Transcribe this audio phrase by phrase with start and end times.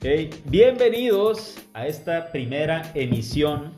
[0.00, 3.72] Bienvenidos a esta primera emisión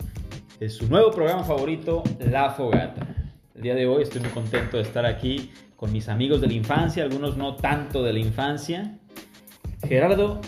[0.58, 3.06] de su nuevo programa favorito, La Fogata.
[3.54, 6.52] El día de hoy estoy muy contento de estar aquí con mis amigos de la
[6.52, 8.98] infancia, algunos no tanto de la infancia.
[9.88, 10.42] Gerardo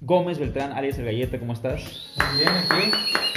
[0.00, 2.14] Gómez Beltrán, alias El Galleta, ¿cómo estás?
[2.36, 3.29] Bien, aquí.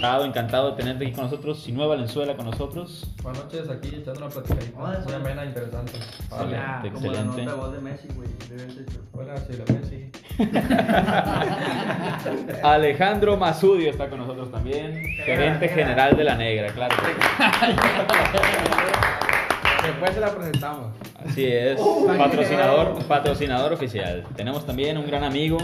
[0.00, 1.62] Encantado, encantado de tenerte aquí con nosotros.
[1.62, 3.06] Sinue Valenzuela con nosotros.
[3.22, 4.80] Buenas noches, aquí echando una platicadita.
[4.80, 5.92] Hola, Muy amena, interesante.
[5.98, 7.44] Excelente, Hola, como la excelente.
[7.44, 8.28] nota de voz de Messi, güey.
[9.12, 10.10] Hola, soy la Messi.
[12.62, 15.02] Alejandro Masudio está con nosotros también.
[15.22, 16.96] Gerente general de La Negra, claro.
[19.84, 20.86] Después se la presentamos.
[21.22, 21.78] Así es,
[22.16, 24.24] patrocinador, patrocinador oficial.
[24.34, 25.58] Tenemos también un gran amigo,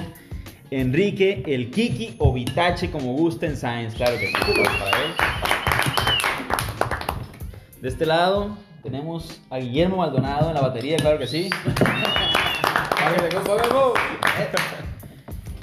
[0.70, 5.12] Enrique, el Kiki o Vitache, como gusten, Science, claro que sí, para él.
[7.80, 11.50] De este lado tenemos a Guillermo Maldonado en la batería, claro que sí.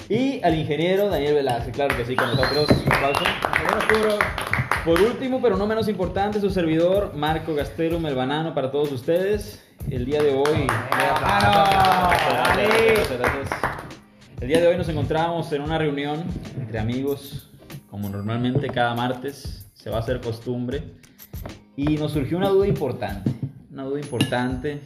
[0.08, 2.68] Y al ingeniero Daniel Velázquez, claro que sí, con nosotros.
[4.84, 9.64] Por último, pero no menos importante, su servidor Marco Gastero Melbanano para todos ustedes.
[9.90, 10.66] El día de hoy.
[13.18, 13.63] Gracias.
[14.44, 16.22] El día de hoy nos encontramos en una reunión
[16.60, 17.48] entre amigos,
[17.90, 20.82] como normalmente cada martes se va a hacer costumbre,
[21.76, 23.30] y nos surgió una duda importante,
[23.72, 24.80] una duda importante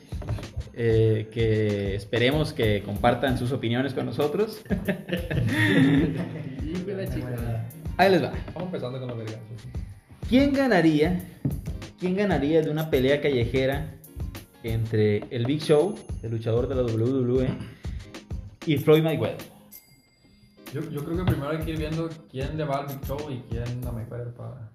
[0.75, 4.63] eh, que esperemos que compartan sus opiniones con nosotros.
[7.97, 8.33] Ahí les va.
[8.55, 9.43] Vamos empezando con los vergazos.
[10.29, 11.21] ¿Quién ganaría?
[11.99, 13.93] ¿Quién ganaría de una pelea callejera
[14.63, 17.78] entre el Big Show, el luchador de la WWE,
[18.67, 19.59] y Floyd Mayweather?
[20.73, 23.19] Yo, yo creo que primero hay que ir viendo quién le va al Big Show
[23.31, 24.71] y quién a Mayweather para.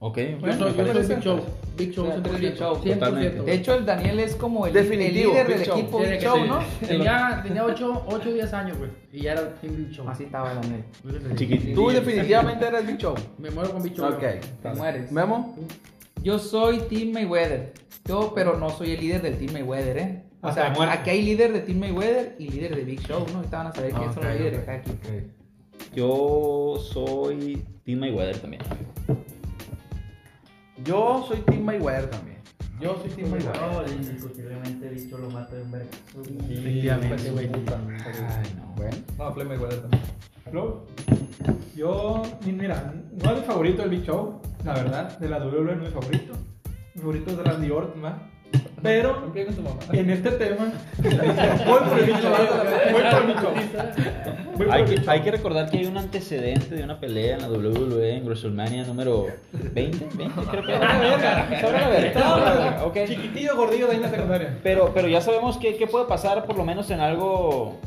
[0.00, 1.06] Ok, Yo bueno, yo soy.
[1.06, 1.40] Big Show.
[1.76, 2.74] Big Show, siempre Big Big Show.
[2.76, 2.84] Show.
[2.84, 2.94] 100%.
[2.94, 3.42] Totalmente.
[3.42, 5.78] De hecho, el Daniel es como el, líder Big del Show.
[5.78, 6.46] equipo Big Show.
[6.46, 6.60] ¿no?
[6.86, 8.90] Tenía, tenía 8 o 10 años, güey.
[9.12, 10.08] Y ya era Team Big Show.
[10.08, 10.84] Así estaba Daniel.
[11.34, 11.74] Chiquitito.
[11.74, 13.14] Tú Tú definitivamente eres Big Show.
[13.38, 14.12] Me muero con Big Show.
[14.12, 14.22] Ok,
[14.62, 15.10] te mueres.
[15.10, 15.56] Memo.
[16.22, 17.72] Yo soy Team Mayweather.
[18.04, 20.22] Yo, pero no soy el líder del Team Mayweather, ¿eh?
[20.40, 23.42] O sea, aquí hay líder de Team Mayweather y líder de Big Show, ¿no?
[23.50, 25.08] Van a saber quiénes son los líderes ok, de cada equipo.
[25.94, 28.62] Yo soy Team Mayweather también.
[30.84, 32.38] Yo soy Team Mayweather también.
[32.80, 33.60] Yo soy Team Mayweather.
[33.60, 36.22] No, indiscutiblemente bicho lo mata de un vergazo.
[36.48, 37.46] Efectivamente, güey.
[37.46, 38.74] Ay, no.
[38.76, 38.96] Bueno.
[39.18, 40.02] No, Floyd Mayweather también.
[40.50, 40.86] Flow.
[41.74, 45.72] Yo, mira, no es mi favorito el Big Show, la verdad, de la WWE no
[45.72, 46.34] es mi favorito.
[46.94, 48.02] Mi favorito es Randy Orton.
[48.82, 49.32] Pero
[49.92, 50.72] en este tema,
[54.70, 58.16] Hay que, hay que recordar que hay un antecedente de una pelea en la WWE
[58.16, 60.98] en WrestleMania número 20, 20 creo que era.
[60.98, 61.60] verga.
[61.60, 62.20] Sobre la verga.
[62.28, 62.96] Sobre la verga, ok.
[63.06, 64.58] Chiquitillo, gordillo de ahí en la secundaria.
[64.62, 67.78] Pero, pero ya sabemos que, que puede pasar por lo menos en algo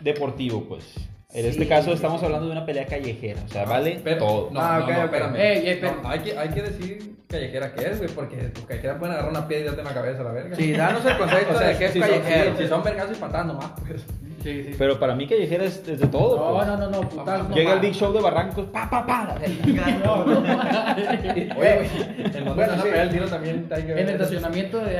[0.00, 0.94] deportivo, pues.
[1.32, 1.68] En este Sí.
[1.68, 4.48] caso estamos hablando de una pelea callejera, o sea, vale Pero- todo.
[4.52, 5.36] No, Ah, no, ok, no, espérame.
[5.36, 5.96] Ey, ey, espera.
[6.02, 9.30] No, hay, que, hay que decir callejera que es, güey, porque tus callejeras pueden agarrar
[9.30, 10.56] una piedra y darte en la cabeza, la verga.
[10.56, 12.56] Sí, danos el concepto O sea, de qué es si son, callejero.
[12.58, 14.02] si, son vergazos y patadas nomás, pues.
[14.42, 14.74] Sí, sí.
[14.78, 16.36] Pero para mí callejera es, es de todo.
[16.38, 16.66] No, pues.
[16.66, 17.48] no, no, no, putas.
[17.50, 20.96] Llega el Big Show de Barrancos, pa, pa, pa, la verga.
[21.58, 21.90] Oye,
[22.44, 23.98] donde van a pegar el tiro también hay que ver.
[23.98, 24.98] En el estacionamiento de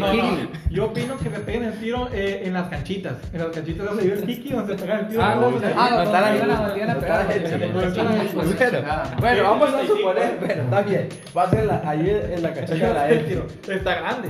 [0.00, 0.36] No, no,
[0.70, 3.14] yo opino que me peguen el tiro eh, en las canchitas.
[3.32, 5.22] En las canchitas donde vive el Kiki, donde se pega el tiro.
[5.22, 7.90] Ah, no, no, Ah, no, no, no, no, no, no, no, Sí, no, sí, no,
[7.90, 9.20] sí, no, sí, no, sí, no, no.
[9.20, 11.08] Bueno, vamos a pues, suponer, pero está bien.
[11.36, 13.42] Va a ser ahí en la cacheta de la el.
[13.68, 14.28] Está grande.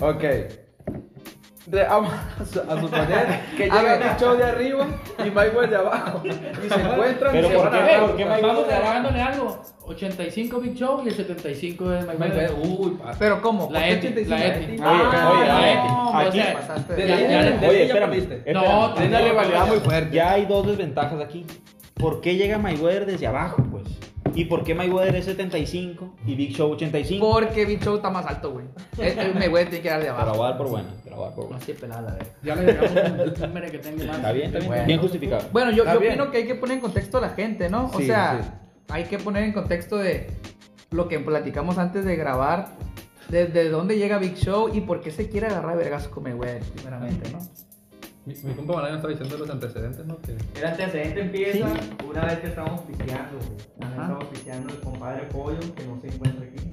[0.00, 0.63] Ok.
[1.66, 3.96] De- vamos a, su- a suponer que llega.
[3.96, 4.86] Big Show de arriba
[5.24, 6.20] y Mayweather de abajo.
[6.24, 7.94] Y se encuentran Pero y se ¿por van qué?
[7.94, 8.00] a.
[8.00, 8.42] ¿Por qué Mayweather?
[8.56, 9.62] Vamos agregándole algo.
[9.86, 12.80] 85 Big Show y el 75 de Mayweather, Mayweather.
[12.80, 13.12] uy, pa.
[13.18, 13.68] Pero ¿cómo?
[13.70, 14.34] La ¿Por qué Eti, 85?
[14.34, 14.64] la Eti.
[14.64, 15.78] Oye, oye, la Eti.
[15.80, 16.94] aquí- O sea, pasaste.
[17.68, 18.54] Oye, espérame.
[18.54, 20.14] No, Tiene una rivalidad muy fuerte.
[20.16, 21.46] Ya hay dos desventajas aquí.
[21.94, 23.84] ¿Por qué llega Mayweather desde abajo, pues?
[24.34, 27.30] ¿Y por qué Mayweather es 75 y Big Show 85?
[27.30, 28.66] Porque Big Show está más alto, güey.
[28.98, 30.36] Eh, Mayweather tiene que dar de Te la abajo.
[30.38, 30.88] voy a dar por buena.
[31.04, 31.62] Te la voy a dar por buena.
[31.62, 32.26] Así es pelada, la verdad.
[32.42, 34.16] Ya le agregamos un número que tenga más.
[34.16, 34.68] Está bien, está bien.
[34.70, 34.86] Bueno.
[34.86, 35.42] Bien justificado.
[35.52, 37.86] Bueno, yo, yo opino que hay que poner en contexto a la gente, ¿no?
[37.86, 38.48] o Sí, sea, sí.
[38.88, 40.26] hay que poner en contexto de
[40.90, 42.68] lo que platicamos antes de grabar,
[43.28, 46.62] desde dónde llega Big Show y por qué se quiere agarrar de vergazos con Mayweather,
[46.74, 47.38] primeramente, ¿no?
[48.26, 50.18] Mi, mi compa Banana estaba diciendo los antecedentes, ¿no?
[50.22, 51.66] Que El antecedente empieza
[52.08, 53.50] una vez que estamos pisteando, güey.
[53.76, 54.02] Una vez Ajá.
[54.02, 56.70] Estamos pisteando el compadre Pollo, que no se encuentra aquí.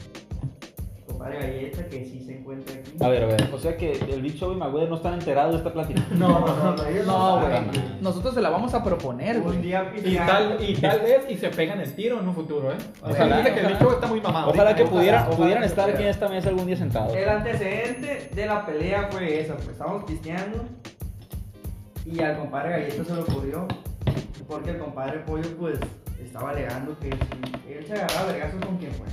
[0.97, 2.91] El compadre Galleta, que sí se encuentra aquí.
[3.01, 3.49] A ver, a ver.
[3.53, 6.01] O sea que el Big Show y Mayweather no están enterados de esta plática.
[6.11, 7.51] No, no, no, ellos No, no güey.
[7.51, 7.97] saben.
[8.01, 9.57] Nosotros se la vamos a proponer, Un güey.
[9.61, 10.55] día Y pisteando.
[10.55, 12.77] tal, y tal vez y se pegan el tiro en un futuro, ¿eh?
[13.01, 13.37] O sea, Ojalá.
[13.39, 14.51] dice que el bicho está muy mamado.
[14.51, 17.13] Ojalá que pudieran, Ojalá pudieran estar aquí en esta mesa algún día sentados.
[17.13, 20.63] El antecedente de la pelea fue esa, pues estábamos pisteando
[22.05, 23.67] Y al compadre Galleta se le ocurrió.
[24.47, 25.79] Porque el compadre Pollo, pues,
[26.21, 29.07] estaba alegando que si él se agarraba vergazos con quien fue.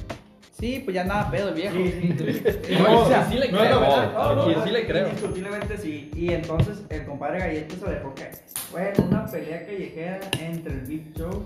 [0.59, 1.77] Sí, pues ya nada pedo el viejo.
[2.83, 3.81] No, o sea, sí, sí le no es creo.
[4.13, 5.07] No, no, Sí, no, sí le creo.
[5.09, 6.11] Indiscutiblemente sí.
[6.17, 8.33] Y entonces el compadre Galleta se dejó caer.
[8.73, 11.45] Bueno, una pelea callejera entre el Big Show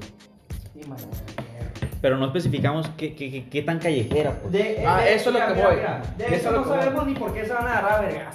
[0.75, 1.71] y Mayweather.
[2.01, 4.33] Pero no especificamos qué, qué, qué- qué tan callejera.
[4.41, 4.53] pues.
[4.53, 5.77] De, Ah, de- eso es lo que mira, voy.
[5.77, 6.69] mira, De Eso no voy.
[6.79, 8.33] sabemos ni por qué se van a agarrar a.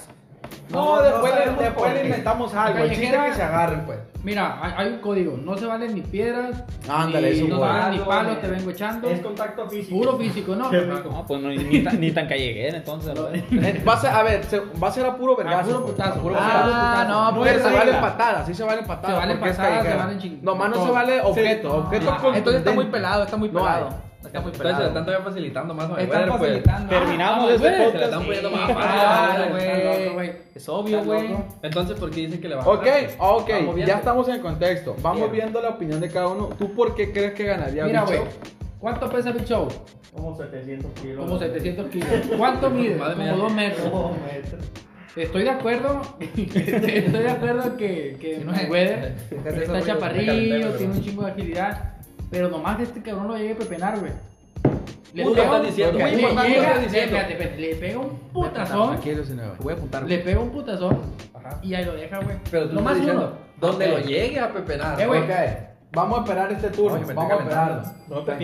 [0.70, 2.80] No, después, le, sabemos después le inventamos algo.
[2.80, 4.00] El chiste que se agarren, pues.
[4.24, 5.38] Mira, hay, hay un código.
[5.42, 6.64] No se valen ni piedras.
[6.90, 9.10] Ándale, ni, eso no se valen ni Palo, palos, te vengo echando.
[9.10, 9.98] Es contacto físico.
[9.98, 10.70] Puro físico, ¿no?
[11.08, 12.28] No, pues no, ni, tan, ni tan
[12.76, 13.14] entonces.
[13.88, 15.60] Va a ser, a ver, se- va a ser a puro vergazo.
[15.60, 15.92] A puro pues.
[15.94, 16.52] putazo, Puro putazo.
[16.74, 19.12] Ah, no, No pero es se valen patadas, sí se valen patadas.
[19.16, 21.78] Se valen patadas, se valen ching- Nomás no se vale objeto, Sí.
[21.88, 23.90] objeto Ah, Entonces está muy pelado, está muy No pelado.
[24.26, 24.88] Está muy Entonces le pelado.
[24.88, 26.40] están todavía facilitando más Están pues.
[26.40, 26.90] facilitando.
[26.90, 28.04] Terminamos Ah, este güey, se Se le podcast.
[28.04, 30.14] están poniendo más fácil.
[30.14, 30.32] güey.
[30.56, 31.30] Es obvio, güey.
[31.62, 33.04] Entonces, ¿por qué dicen que le va a Ok, ganar?
[33.20, 33.94] ok, Vamos viendo.
[33.94, 34.96] ya estamos en contexto.
[35.02, 35.32] Vamos Bien.
[35.32, 36.50] viendo la opinión de cada uno.
[36.58, 38.20] ¿Tú por qué crees que ganaría Mira, güey.
[38.80, 39.68] ¿Cuánto pesa Big Show?
[40.14, 41.26] Como 700 kilos.
[41.26, 42.10] Como 700 kilos.
[42.38, 42.96] ¿Cuánto mide?
[42.96, 43.36] Madre Como mía.
[43.38, 43.90] 2 metros.
[43.90, 44.58] Como metro.
[45.16, 46.02] Estoy de acuerdo.
[46.20, 48.62] Estoy de acuerdo que, que no es-
[49.42, 51.97] esos está chaparrillo, tiene un chingo de agilidad.
[52.30, 54.12] Pero nomás que este cabrón lo llegue a pepenar, güey.
[55.14, 57.06] Le Puta, pega estás un- diciendo, le muy llega- importante lo que estás diciendo.
[57.18, 58.90] espérate, espérate, le pega un putazón.
[58.90, 59.58] Tranquilo, señor.
[59.60, 60.04] Voy a apuntar.
[60.04, 60.98] Le pega un putazón
[61.34, 61.60] Ajá.
[61.64, 62.38] y ahí lo deja, güey.
[62.52, 63.70] Pero tú Lo estás más diciendo, uno.
[63.70, 65.02] donde lo llegue a pepenar.
[65.02, 65.24] Eh, güey.
[65.94, 66.98] Vamos a esperar este turno.
[67.02, 67.82] Oye, vamos a esperarlo.
[68.10, 68.38] No te no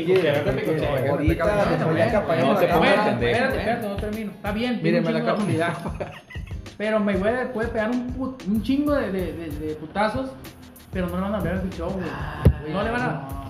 [1.12, 4.31] Ahorita, No Espérate, espérate, no termino.
[4.31, 5.74] Está bien, tiene Mire, un me la agilidad.
[6.77, 10.31] Pero Mayweather puede pegar un, put- un chingo de, de, de, de putazos,
[10.91, 12.74] pero no le van a ver el show, güey.
[12.74, 13.42] No le van a.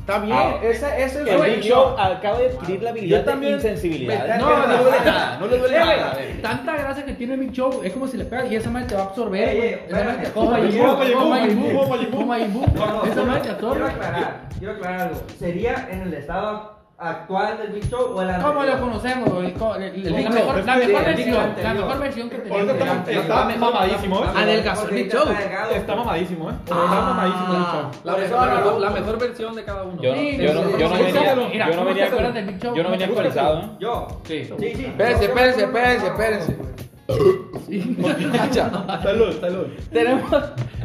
[0.00, 3.18] Está bien, Ah, ese, ese es El güey, Big Show acaba de adquirir la habilidad
[3.18, 4.26] Yo también- de insensibilidad.
[4.26, 6.12] Me- No, no le duele nada, no le duele Eh, nada.
[6.14, 6.42] güey.
[6.42, 8.86] Tanta grasa que tiene el Big Show, es como si le pegas y esa madre
[8.88, 9.68] te va a absorber, Ey, güey.
[9.68, 10.28] ey, Esa madre te
[12.74, 13.84] no, Esa madre te quiero absorbe.
[13.90, 15.20] aclarar, quiero aclarar algo.
[15.38, 18.52] ¿Sería en el estado actual del Big Show o el anterior?
[18.54, 19.28] ¿Cómo lo conocemos?
[19.32, 19.52] güey?
[19.54, 22.68] Co- el- el- El La mejor, la versión, Show la mejor versión que tenemos.
[22.68, 24.28] está, está mamadísimo, ¿eh?
[24.36, 25.24] Adelgazó el Big Show.
[25.74, 26.54] Está mamadísimo, ¿eh?
[26.64, 26.86] Está Ah.
[27.08, 27.90] mamadísimo el Big Show.
[28.04, 30.02] La, mejor, la, versión de cada uno.
[30.02, 32.58] Yo no, yo no, yo no venía, yo no ¿cómo te venía, acuerdas del Big
[32.62, 32.74] Show?
[32.76, 33.70] yo no venía actualizado, ¿eh?
[33.80, 34.08] Yo.
[34.24, 34.44] Sí.
[34.58, 34.84] Sí, sí.
[34.86, 36.56] Espérense, espérense, espérense, espérense.
[39.02, 39.66] Salud, salud.
[39.92, 40.30] tenemos,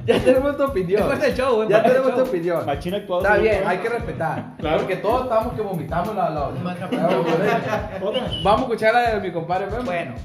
[0.05, 1.01] ya tenemos tu opinión.
[1.01, 1.69] Después del show, güey.
[1.69, 2.65] Ya tenemos tu opinión.
[2.65, 3.21] Machín actuado.
[3.23, 4.55] Está bien, hay que respetar.
[4.57, 4.77] Claro.
[4.77, 6.29] Porque todos estamos que vomitamos la.
[6.29, 6.51] la.
[8.43, 9.67] Vamos a escuchar la de mi compadre.
[9.83, 10.15] Bueno,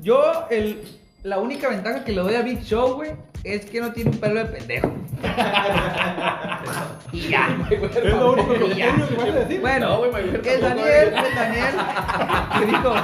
[0.00, 0.82] yo el,
[1.22, 3.12] la única ventaja que le doy a Big Show, güey,
[3.44, 4.92] es que no tiene un pelo de pendejo.
[7.12, 7.48] y ya.
[7.70, 8.86] Es lo único que Ya.
[8.88, 9.60] es que vas a decir.
[9.60, 11.24] Bueno, No, güey, Mayweather que el tampoco, Daniel, güey.
[11.26, 11.74] el Daniel,
[12.58, 12.94] que dijo,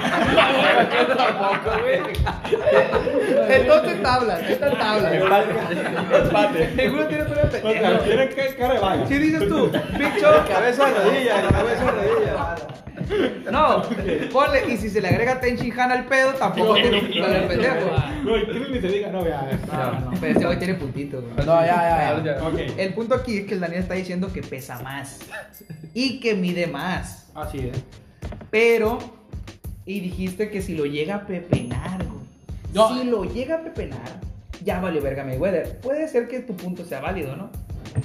[1.16, 2.00] tampoco, güey.
[3.48, 5.12] entonces tablas, estas tablas.
[5.12, 6.72] Empate.
[6.76, 7.98] Ninguno tiene pelo de pendejo.
[8.04, 9.06] tienen que- cara de vaga.
[9.06, 12.56] Si dices tú, Big Show, Cabeza de rodilla, cabeza de rodilla.
[13.50, 13.82] No,
[14.32, 17.90] ponle, y si se le agrega Tenchin Han al pedo, tampoco tiene un pendejo.
[18.24, 19.48] No, y ni se diga, no, ya.
[19.66, 21.46] No, no, pero ese güey tiene puntitos, güey.
[21.46, 22.82] No, ya, ya.
[22.82, 25.20] El punto aquí es que el Daniel está diciendo que pesa más
[25.92, 27.30] y que mide más.
[27.34, 27.82] Así es.
[28.50, 28.98] Pero,
[29.84, 32.24] y dijiste que si lo llega a pepenar, güey.
[32.72, 32.88] No.
[32.88, 34.20] Si lo llega a pepenar,
[34.64, 35.78] ya valió verga Mayweather.
[35.80, 37.50] Puede ser que tu punto sea válido, ¿no?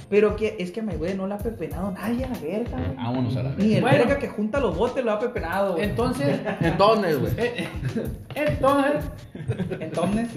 [0.08, 2.96] Pero que es que a Mayweather no le ha pepenado nadie a la verga, güey.
[2.96, 3.98] Vámonos a la Ni el Bueno.
[3.98, 5.84] verga que junta los botes lo ha pepenado, güey.
[5.84, 7.32] Entonces, Entonces, güey.
[7.38, 7.68] eh,
[8.34, 9.04] entonces,
[9.80, 10.28] Entonces,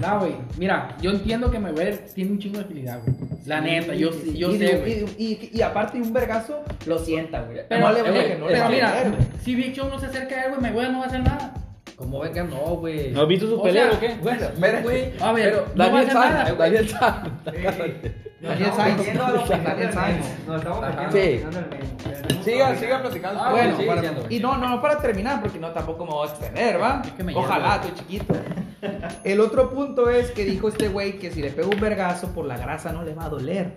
[0.00, 3.16] no, güey, mira, yo entiendo que Mayweather tiene un chingo de agilidad, güey.
[3.46, 5.04] La neta, yo, Sí, sí, yo y, sé, güey.
[5.18, 7.58] y, y- y aparte un vergazo, lo sienta, güey.
[7.68, 9.14] Pero, no le eh, güey, que no le pero va a mira, güey.
[9.42, 11.54] si Big Show no se acerca a él, güey, Mayweather no va a hacer nada.
[12.02, 12.42] ¿Cómo venga?
[12.44, 13.10] No, güey.
[13.12, 14.16] ¿No has visto sus O peleas sea, o qué?
[14.58, 15.12] Bueno, güey.
[15.20, 16.46] A ver, pero no Daniel nada.
[16.46, 17.40] San, Daniel San.
[17.44, 19.62] Daniel No, Sainz.
[19.64, 20.26] Daniel Sainz.
[20.46, 20.84] Nos estamos Sí.
[20.84, 22.42] a la opinión del Memo.
[22.44, 23.40] Siga, siga platicando.
[23.40, 26.26] Ah, Bueno, sí, para- y no, no, no para terminar, porque no tampoco me voy
[26.26, 27.02] a extender, ¿va?
[27.04, 28.34] Es que me Ojalá, estoy chiquito.
[29.24, 32.46] El otro punto es que dijo este güey que si le pega un vergazo por
[32.46, 33.74] la grasa no le va a doler.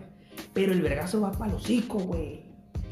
[0.54, 2.44] Pero el vergazo va para el hocico, güey.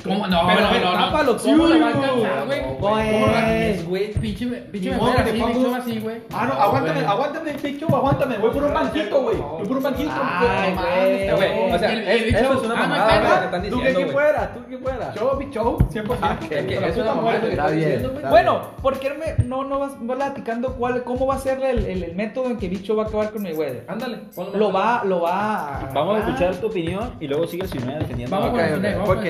[0.04, 0.28] ¿Cómo?
[0.28, 1.06] No, Pero no, me no, no.
[1.06, 2.62] tapa los ¿Cómo le va a alcanzar, güey?
[2.62, 4.14] No, ¿Cómo le va a- Pues, güey.
[4.14, 6.18] Pinche, pinche modo que así, Show así, güey.
[6.34, 8.38] Ah, no, aguántame, aguántame, Show, aguántame.
[8.38, 9.38] Voy por un banquito, güey.
[9.38, 10.12] Voy por un banquito.
[10.14, 11.50] Ay, No güey.
[11.54, 14.10] güey, o sea, El- el eso es una Ah, mamada, güey, que Tú que güey.
[14.12, 15.14] fuera, tú quién fuera.
[15.16, 16.44] Show, Big Show, 100%.
[16.44, 18.26] Es que Pero eso es la mamada que Está bien, güey.
[18.30, 22.04] Bueno, ¿por qué me, no, no vas, platicando cuál, cómo va a ser el, el,
[22.04, 23.86] el método en que Bicho va a acabar con Mayweather?
[23.88, 25.92] Ándale, ponlo Lo va, lo va a...
[25.94, 28.36] Vamos a escuchar tu opinión y luego sigue Sinea defendiendo.
[28.36, 29.24] Vamos el ok, cine, vamos ok.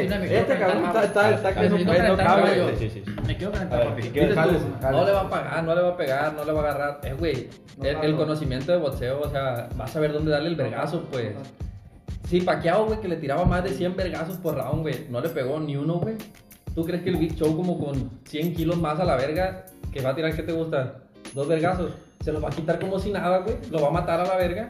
[0.65, 2.61] Cabrón está, está, está que no Necesito puede, no calentar, cabe.
[2.63, 2.77] güey.
[2.77, 3.11] Sí, sí, sí.
[3.27, 3.35] Me
[4.35, 4.65] jálese.
[4.91, 7.01] No le va a pagar, no le va a pegar, no le va a agarrar.
[7.03, 7.49] Eh, güey,
[7.81, 11.33] el, conocimiento de boxeo, o sea, vas a ver dónde darle el vergazo, pues.
[12.27, 15.29] Sí, Paquiao, güey, que le tiraba más de 100 vergazos por round, güey, no le
[15.29, 16.15] pegó ni uno, güey.
[16.73, 20.01] ¿Tú crees que el Big Show, como con 100 kilos más a la verga, que
[20.01, 20.95] va a tirar, ¿qué te gusta?
[21.33, 21.91] Dos vergazos.
[22.23, 23.57] Se los va a quitar como si nada, güey.
[23.69, 24.69] Lo va a matar a la verga.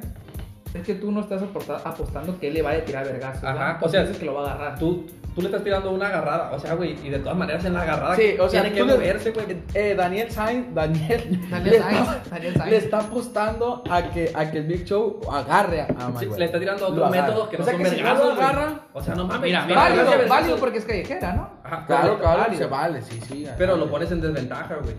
[0.74, 1.42] Es que tú no estás
[1.84, 3.44] apostando que él le vaya a tirar vergazos.
[3.44, 4.80] Ajá, o sea, Dices que lo va a agarrar.
[4.80, 7.74] Tú, tú le estás tirando una agarrada, o sea, güey, y de todas maneras en
[7.74, 9.46] la agarrada Sí, o sea, tiene que moverse, güey.
[9.76, 12.70] Eh, Daniel Sainz, Daniel, Daniel le Sainz, está- Daniel Sainz.
[12.72, 16.40] le está apostando a que, a que el Big Show agarre a, a Sí, Mayweather.
[16.40, 18.32] le está tirando Lo otros métodos que o no sea, son que si no lo
[18.32, 19.42] agarra, O sea, no mames.
[19.44, 21.50] Mira, mira, válido, válido, válido, válido porque es callejera, ¿no?
[21.64, 22.58] Ajá, claro, claro, válido.
[22.64, 23.48] se vale, sí, sí.
[23.58, 24.96] Pero lo pones en desventaja, güey.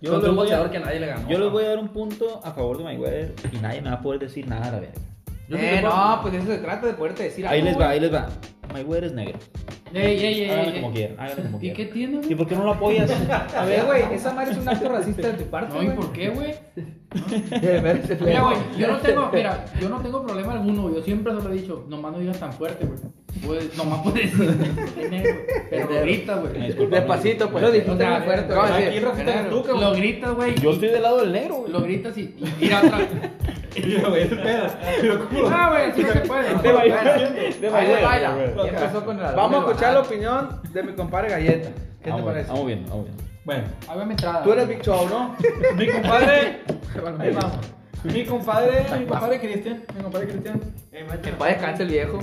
[0.00, 1.28] Yo Contra un voy a- boxeador que nadie le ganó.
[1.28, 3.96] Yo les voy a dar un punto a favor de Mayweather y nadie me va
[3.96, 4.94] a poder decir nada a la verga.
[5.50, 7.80] Eh, te puedo- no, pues de eso se trata de poderte decir Ahí algo, les
[7.80, 8.28] va, ahí les va.
[8.72, 9.38] Mayweather es negro.
[9.94, 10.80] Ey, ey, ey, Háganlo ey.
[10.82, 11.76] como quieran, háganlo como ¿Y quieran.
[11.78, 12.34] qué tiene, ¿Y güey?
[12.36, 13.10] por qué no lo apoyas?
[13.56, 15.96] A ver, güey, esa madre es un acto racista de tu parte, No, ¿y güey.
[15.96, 16.54] por qué, güey?
[17.62, 20.96] Mira, güey, yo no tengo, mira, yo no tengo problema alguno, güey.
[20.96, 22.98] Yo siempre se lo he dicho, nomás no digas tan fuerte, güey.
[23.44, 25.36] Puedes- nomás puedes decir, "Es negro",
[25.70, 26.66] pero lo gritas, güey.
[26.66, 27.62] disculpa, Despacito, pues.
[27.62, 29.80] Lo dijiste muy fuerte, Aquí eres tú, cabrón.
[29.80, 30.54] Lo gritas, güey.
[30.56, 31.72] Yo estoy del lado del negro, güey.
[31.72, 32.98] Lo gritas y, y mira otra.
[33.84, 34.66] Mira, güey, ese pedo.
[35.00, 36.54] Pero ¿cómo lo- Ah, güey, así no se puede.
[36.62, 38.34] De baila.
[38.34, 41.68] de el Vamos a escuchar la opinión de mi compadre Galleta.
[42.02, 42.50] ¿Qué te parece?
[42.50, 43.24] Vamos viendo, vamos viendo.
[43.44, 44.42] Bueno, Hágame Ah, entrada.
[44.42, 45.36] Tú eres Big Show, ¿no?
[45.76, 46.60] mi compadre.
[47.20, 47.58] Ahí vamos.
[48.04, 52.20] Mi compadre, mi compadre Cristian, mi compadre Cristian, Que va descanse el viejo.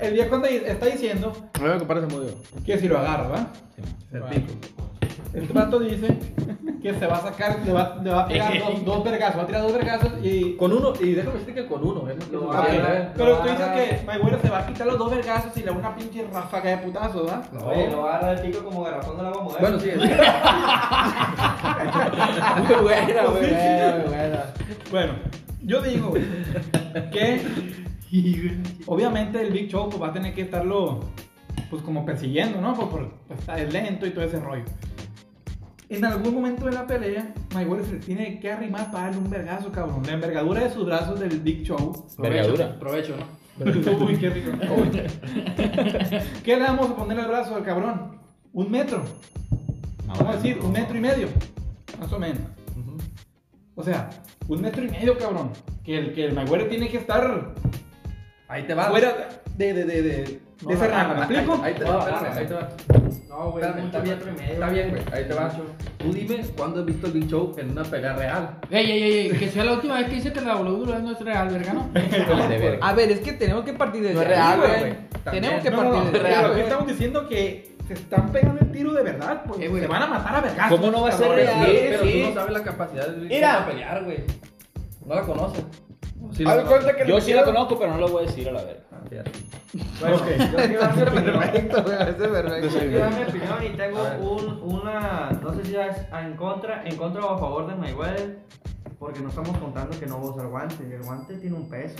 [0.00, 2.30] el viejo anda- está diciendo No mi compadre se murió.
[2.64, 3.52] que si lo agarra, ¿va?
[4.12, 4.52] El pico.
[5.34, 6.18] Este vato dice
[6.82, 9.42] que se va a sacar, le va, le va a pegar dos, dos vergazos, va
[9.42, 10.54] a tirar dos vergazos y.
[10.56, 12.16] Con uno, y déjame decirte que con uno, ¿eh?
[12.32, 13.68] Lo Ok, va a pero tú va dices
[14.00, 16.70] que Mayweather se va a quitar los dos vergazos y le da una pinche ráfaga
[16.70, 17.42] de putazos, ¿va?
[17.66, 19.68] Oye, lo va a agarrar el pico como garrafón de la agua moderna.
[19.68, 19.98] Bueno, sí, es-
[22.68, 24.44] Muy buena, muy buena, muy buena.
[24.90, 25.12] Bueno,
[25.62, 26.24] yo digo güey,
[27.10, 27.40] que
[28.86, 31.00] obviamente el Big Show pues, va a tener que estarlo
[31.70, 32.74] pues como persiguiendo, ¿no?
[32.74, 34.64] Pues, por, pues, está es lento y todo ese rollo.
[35.90, 39.72] En algún momento de la pelea, Mayweather se tiene que arrimar para darle un vergazo,
[39.72, 40.02] cabrón.
[40.06, 42.06] La envergadura de sus brazos del Big Show.
[42.18, 42.78] Vergadura.
[42.78, 43.38] Provecho, ¿no?
[44.04, 44.50] Uy, qué rico.
[44.76, 44.90] Uy.
[46.44, 48.18] ¿Qué le vamos a poner al brazo al cabrón?
[48.52, 49.02] Un metro.
[50.06, 51.28] Vamos a decir, un metro y medio.
[51.98, 52.42] Más o menos.
[53.74, 54.10] O sea,
[54.46, 55.50] un metro y medio, cabrón.
[55.84, 57.54] Que el, que el Mayweather tiene que estar
[58.48, 58.90] Ahí te va.
[58.90, 61.14] fuera de, de, de, de, de ese rango.
[61.14, 61.60] ¿Me explico?
[61.62, 62.68] Ahí te va, ahí te va.
[63.28, 64.18] No, güey, está bien,
[64.50, 65.50] está bien, güey, ahí te va.
[65.98, 68.58] Tú dime cuándo has visto el Big Show en una pelea real.
[68.70, 71.12] Ey, ey, ey, ey, que sea la última vez que dice que la WWE no
[71.12, 71.88] es real, verga, ¿no?
[71.92, 72.86] De verga.
[72.86, 74.80] A ver, es que tenemos que partir desde No es real, güey.
[74.80, 74.94] güey.
[75.30, 76.60] Tenemos que partir aquí güey.
[76.60, 79.60] estamos diciendo que se están pegando el tiro de verdad, pues.
[79.60, 80.78] Eh, se van a matar a vergazos.
[80.78, 81.66] ¿Cómo no va a ser real?
[81.66, 82.12] Pero sí.
[82.22, 84.24] tú no sabes la capacidad para pelear, güey.
[85.06, 85.64] No la conoces.
[86.32, 88.52] Sí la cuenta que Yo sí la conozco, pero no lo voy a decir a
[88.52, 88.82] la verga.
[90.00, 91.38] Bueno, yo quiero dar mi opinión.
[91.40, 92.78] Perfecto, güey, ese es Yo perfecto.
[92.78, 96.96] quiero dar mi opinión y tengo un, una, no sé si es en contra, en
[96.96, 98.38] contra o a favor de Mayweather,
[98.98, 101.68] porque no estamos contando que no va a usar guante, y el guante tiene un
[101.68, 101.96] peso.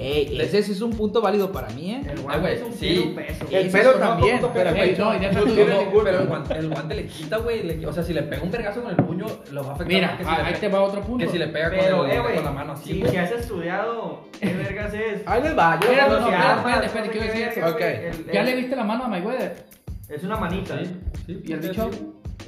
[0.00, 2.02] Ey, ese sí es un punto válido para mí, ¿eh?
[2.08, 2.78] El guante güey, es un, sí.
[2.78, 3.44] tiene peso.
[3.50, 6.04] El Ese pelo también, pero Ey, no, y deja tú, Pero, no.
[6.04, 7.84] pero el, guante, el guante le quita, güey.
[7.84, 10.16] O sea, si le pega un vergazo con el puño, lo va a afectar Mira,
[10.16, 11.26] si ah, le ahí te va otro punto.
[11.26, 13.10] Que si le pega Pero, con, el- eh, güey, con la mano así, si, güey.
[13.10, 15.22] si has estudiado, ¿qué vergas es?
[15.26, 17.72] Ahí les va, yo Pero no, si espérate, espérate, no quiero decir ok.
[17.78, 19.56] güey, el- ¿Ya el- le viste la mano a Mayweather?
[20.08, 20.78] Es una manita.
[20.78, 20.84] Sí,
[21.26, 21.42] sí.
[21.44, 21.80] ¿Y el sí.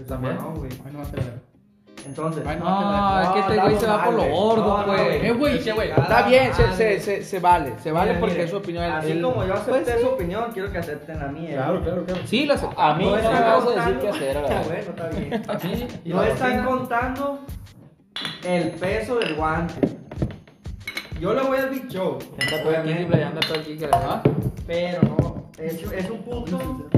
[0.00, 0.70] Es la mano, güey.
[0.86, 1.49] Ay, no, espérate.
[2.06, 5.26] Entonces, Ay, no, No, es que este güey se va por lo gordo, güey.
[5.26, 5.58] Eh, güey.
[5.58, 8.84] Está bien, se, se, se, se vale, se vale porque mire, es su opinión.
[8.84, 10.00] Así Él- como yo acepté Pues sí.
[10.02, 11.50] su opinión, quiero que acepten la mía.
[11.52, 12.20] Claro, claro, claro.
[12.26, 12.54] Sí, lo.
[12.76, 14.64] A mí no me están vas a decir contando- qué hacer a la verga.
[14.66, 15.88] Bueno, está bien.
[16.04, 17.40] No la están contando
[18.44, 19.88] el peso del guante.
[21.20, 22.72] Yo le voy al todo
[23.40, 24.22] todo Kiki, ¿verdad?
[24.66, 26.88] pero no, es, es un punto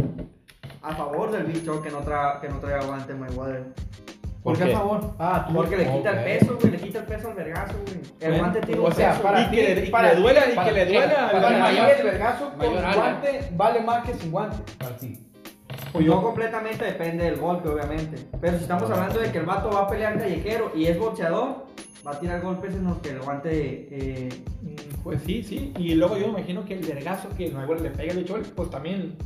[0.82, 3.73] a favor del Big Show que no, tra que no traiga guante Mayweather.
[4.42, 4.75] ¿Por qué qué?
[4.75, 5.14] a favor?
[5.18, 5.54] Ah, tú.
[5.54, 6.16] Porque le quita Ok.
[6.16, 8.00] el peso, güey, le quita el peso al vergazo, güey.
[8.20, 9.22] El guante tiene O un sea, peso.
[9.22, 11.49] para Y que le- y que para le duela, y para que le duela Para
[11.49, 12.94] ti mayor- el vergazo con área.
[12.94, 14.56] guante vale más que sin guante.
[14.78, 15.18] Para ti.
[15.92, 18.16] Pues No yo, completamente depende del golpe, obviamente.
[18.40, 21.66] Pero si estamos hablando de que el vato va a pelear callejero y es boxeador,
[22.06, 23.88] va a tirar golpes en los que el guante.
[23.90, 24.28] eh,
[24.62, 25.72] mm, pues sí, sí.
[25.78, 28.42] Y luego yo me imagino que el vergazo que el Mayweather le pega al Chol,
[28.42, 29.16] pues también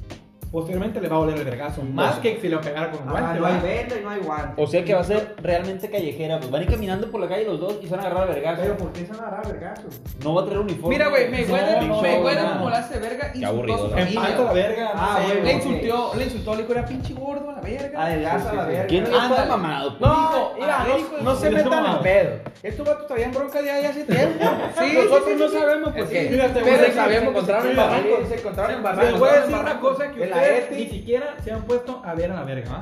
[0.51, 1.83] posteriormente le va a doler el vergazo.
[1.83, 3.41] Más que si lo pegara con Ah, guante.
[3.41, 3.61] no hay ¿va?
[3.61, 4.63] venda y no hay guante.
[4.63, 6.39] O sea que va a ser realmente callejera.
[6.39, 8.29] Pues van a ir caminando por la calle los dos y se van a agarrar
[8.29, 8.63] a vergazo.
[8.63, 10.01] Pero ¿por qué se van a agarrar vergazos?
[10.23, 10.97] No va a traer uniforme.
[10.97, 12.53] Mira, güey, Mayweather, No, no, no.
[12.59, 13.99] como la hace verga, Qué insultó a su aburrido.
[13.99, 14.91] En la verga.
[14.95, 15.55] Ah, Le güey.
[15.57, 18.03] insultó, le insultó, le dijo, era pinche gordo a verga.
[18.05, 18.87] Adelgaza la verga.
[18.87, 19.97] ¿Quién ya está mamado?
[20.01, 20.87] No, mira,
[21.19, 21.97] no, no se metan no.
[21.97, 22.31] en pedo.
[22.63, 24.45] Estos vatos traían bronca de ahí hace tiempo.
[24.79, 25.57] Sí, Nosotros sí, sí, no sí.
[25.59, 26.29] sabemos por qué.
[26.31, 28.29] Mira, te voy a decir, encontraron en mira, barrancos.
[28.29, 29.19] Se encontraron en Les barrancos.
[29.21, 30.75] voy a decir una cosa que ustedes ETI.
[30.85, 32.81] ni siquiera se han puesto a ver a la verga.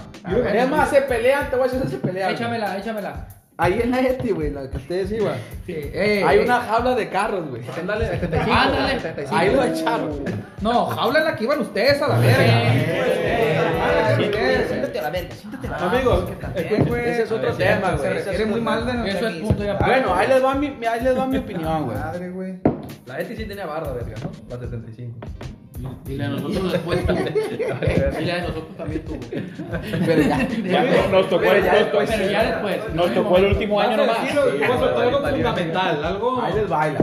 [0.54, 2.30] Es más, se pelean, te voy a decir, se pelean.
[2.32, 3.26] Échamela, échamela.
[3.56, 5.36] Ahí en la ETI, güey, la que ustedes iban.
[5.64, 6.44] Sí, ey, Hay ey.
[6.44, 7.62] una jaula de carros, güey.
[7.78, 8.08] Ándale.
[8.18, 8.92] 75, Ándale.
[9.00, 9.36] 75.
[9.36, 10.24] Ahí lo echaron.
[10.60, 12.62] No, jaula en la que iban ustedes a la verga.
[14.68, 17.08] Siéntate a la verga, siéntate a la Amigos, También, güey.
[17.08, 19.62] ese es otro tema, Se güey, es refiere muy mal de nuestra Eso es punto
[19.62, 19.86] amistad.
[19.86, 21.98] Bueno, ahí les va mi, ahí les va mi opinión, güey.
[21.98, 22.54] Madre, güey.
[23.06, 24.30] La Eti sí tenía barda, verga, ¿no?
[24.48, 25.18] La 75.
[26.06, 27.18] Y la de nosotros después tuvo.
[28.20, 29.18] Y la de nosotros también tuvo.
[30.06, 30.48] Pero ya.
[30.48, 32.94] Ya, nos tocó el- Pero ya después.
[32.94, 34.18] Nos tocó el último año nomás.
[34.18, 36.98] a algo fundamental, algo Ahí les baila.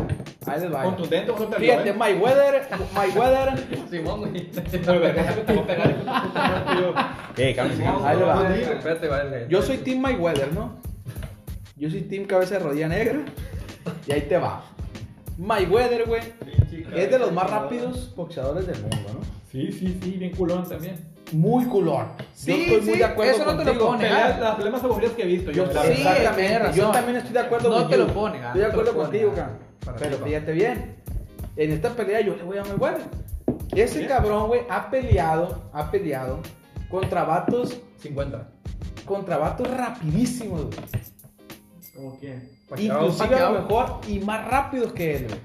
[0.47, 0.83] Ahí les baila.
[0.83, 1.31] contundente.
[1.31, 1.93] vos te Fíjate, ¿eh?
[1.93, 3.88] Mayweather, Mayweather.
[3.89, 4.50] Simón, güey.
[7.38, 7.55] Eh.
[7.59, 9.47] Ahí.
[9.50, 10.79] Yo soy Team Mayweather, ¿no?
[11.77, 13.19] Yo soy Team Cabeza de Rodilla Negra.
[14.07, 14.63] Y ahí te va.
[15.38, 16.21] Mayweather, güey,
[16.95, 19.19] es de los más rápidos boxeadores del mundo, ¿no?
[19.51, 21.10] Sí, sí, sí, bien culón también.
[21.33, 22.07] Muy culón.
[22.33, 23.86] Sí, yo estoy muy de acuerdo eso no te lo contigo.
[23.86, 24.21] puedo negar.
[24.33, 25.51] Peleas- Las peleas más aburridas que he visto.
[25.51, 26.60] Yo Yo, la sí, exactamente.
[26.60, 26.75] razón.
[26.75, 28.03] Yo también estoy de acuerdo No con te you.
[28.03, 29.33] lo puedo negar, Estoy de no te lo acuerdo contigo.
[29.36, 29.57] Can.
[29.86, 30.95] Para Pero fíjate bien.
[31.55, 33.01] En esta pelea yo le voy a Mayweather.
[33.75, 36.39] Ese cabrón, güey, ha peleado, ha peleado
[36.89, 38.50] contra vatos, 50.
[39.05, 40.77] contra vatos rapidísimos, güey.
[41.95, 42.50] ¿Cómo quién?
[42.77, 45.39] Inclusive a lo mejor y más rápidos que él, güey.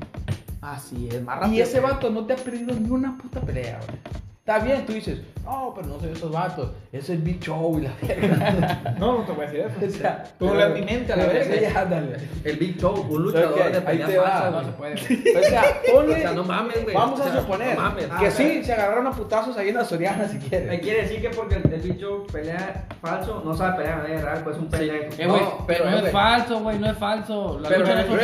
[0.66, 1.56] Así es, más rápido.
[1.56, 3.98] Y ese vato no te ha perdido ni una puta pelea, güey.
[4.38, 6.70] Está bien, tú dices, no, pero no soy esos vatos.
[6.98, 8.94] Es Big Show y la verga.
[8.98, 9.96] No, no te voy a decir eso.
[9.96, 12.16] o sea, Tú le das mi mente a la verga.
[12.44, 14.24] El Big Show, un luchador de ahí pelea te va.
[14.30, 14.94] falsa, No se puede.
[15.36, 16.14] O sea, ponle.
[16.14, 16.94] O sea, no mames, güey.
[16.94, 18.06] Vamos O a suponer no mames.
[18.06, 20.80] que Ah, sí, se agarraron a putazos ahí en la Soriana si Me quieren.
[20.80, 24.20] quiere decir que porque el, el bicho pelea falso, no sabe pelear en la vida
[24.30, 24.94] real, pues es un pendejo.
[25.18, 26.06] Eh, güey, No, pero pero, no güey.
[26.06, 27.58] es falso, güey, no es falso.
[27.60, 28.16] La Pero- lucha no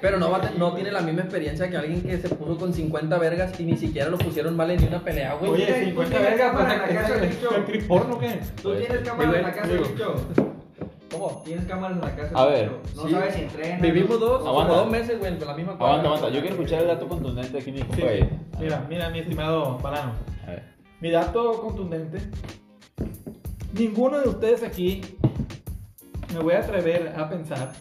[0.00, 3.18] pero no, a no tiene la misma experiencia que alguien que se puso con 50
[3.18, 5.50] vergas y ni siquiera lo pusieron mal en ni una pelea, güey.
[5.52, 7.50] Oye, Oye, 50 ¿tú tienes vergas, pues cámara en la casa del ¿es bicho?
[7.68, 8.40] Actriz porno qué?
[8.62, 10.14] ¿Tú tienes cámara Sí, en la casa bicho?
[11.10, 11.42] ¿Cómo?
[11.44, 12.72] ¿Tienes cámaras en la casa A ver?
[12.96, 13.10] No sí.
[13.12, 13.78] sabes si entrena.
[13.80, 14.74] Vivimos dos, Aguanta.
[14.74, 15.94] dos meses, güey, en la misma cuadra.
[15.94, 16.28] Aguanta, aguanta.
[16.36, 18.06] Yo quiero escuchar el dato contundente aquí, mi compa.
[18.60, 20.12] mira, mira, mi estimado Palano.
[20.46, 20.62] A ver.
[21.00, 22.18] Mi dato contundente.
[23.72, 25.00] Ninguno de ustedes aquí
[26.34, 27.72] me voy a atrever a pensar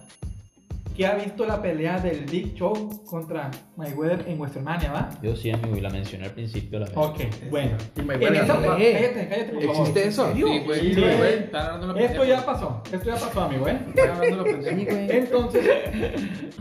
[0.97, 5.10] que ha visto la pelea del Big Show contra Mayweather en WrestleMania, ¿va?
[5.21, 6.79] Yo sí, amigo, y la mencioné al principio.
[6.79, 6.88] La.
[6.95, 7.19] Ok,
[7.51, 7.77] bueno.
[7.95, 8.93] Y En Mayweather esa no, pelea, eh.
[9.13, 9.77] cállate, cállate, por favor.
[9.81, 10.27] ¿Existe eso?
[10.31, 10.47] ¿En?
[10.47, 10.79] Sí, güey.
[10.79, 11.17] Sí, Sí, güey.
[11.17, 11.33] güey.
[11.36, 13.79] Están hablando lo Esto ya pasó, esto ya pasó, amigo, ¿eh?
[13.89, 15.12] Están hablando güey.
[15.12, 15.69] Entonces,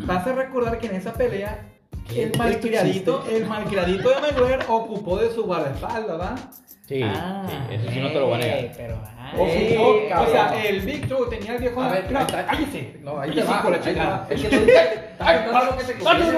[0.07, 1.76] vas a recordar que en esa pelea,
[2.15, 6.35] el malcriadito, el malcriadito de Mayweather ocupó de su guardaespaldas, ¿va?
[6.87, 8.59] Sí, Ah, sí, eso sí no te lo voy a negar.
[8.59, 9.77] eh, Pero, ah, Ocupó, Sí,
[10.17, 11.83] o sea, el Big Show tenía el viejo.
[11.83, 12.47] A ver, está.
[12.47, 13.01] cállese.
[13.03, 13.65] No, ahí te va.
[13.69, 14.27] la ahí va.
[14.31, 16.37] Es que tú estás contando lo que te conviene.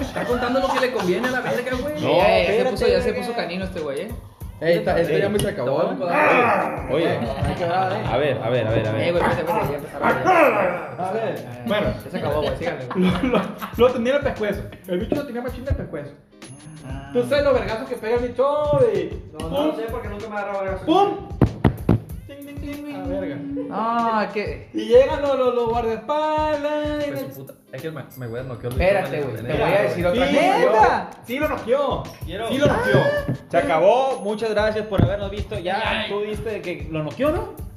[0.00, 2.00] Estás contando lo que le conviene a la verga, güey.
[2.00, 4.08] ya, ya, ya se puso, ya se puso canino este güey, eh.
[4.60, 5.82] Ey, esta- esto ya me se acabó.
[5.82, 5.96] ¿eh?
[6.90, 7.18] Oye,
[7.60, 8.04] dar, ¿eh?
[8.10, 9.12] a ver, a ver, a ver, a Eh, ver.
[9.12, 10.24] güey, espérate, espérate, ya empezaron.
[10.24, 11.08] ya.
[11.08, 11.46] A ver.
[11.66, 12.84] Bueno, Ya se acabó, güey, síganle.
[12.96, 13.42] lo, lo,
[13.76, 14.62] lo tenía en el pescuezo.
[14.88, 16.10] El bicho lo tenía machín en el pescuezo.
[17.12, 19.22] Tú sabes los vergazos que pega el bicho de.
[19.38, 20.80] No, no lo sé porque nunca me ha agarrado vergas.
[20.82, 21.28] ¡Pum!
[22.38, 23.36] A la verga.
[23.36, 24.68] No, que.
[24.72, 27.06] Y llegan los, los, los guardaespaldas.
[27.06, 27.54] y Pues su puta.
[27.72, 30.06] Es que el May- Mayweather noqueó al Espérate, bicho, güey, la te voy a decir
[30.06, 30.58] otra Sí, cosa.
[30.58, 31.10] lo- ¡Neta!
[31.26, 32.02] Sí lo noqueó.
[32.24, 33.00] Quiero- Sí lo noqueó.
[33.50, 34.20] Se acabó.
[34.22, 35.58] Muchas gracias por habernos visto.
[35.58, 37.68] Ya tú diste que lo noqueó, ¿no?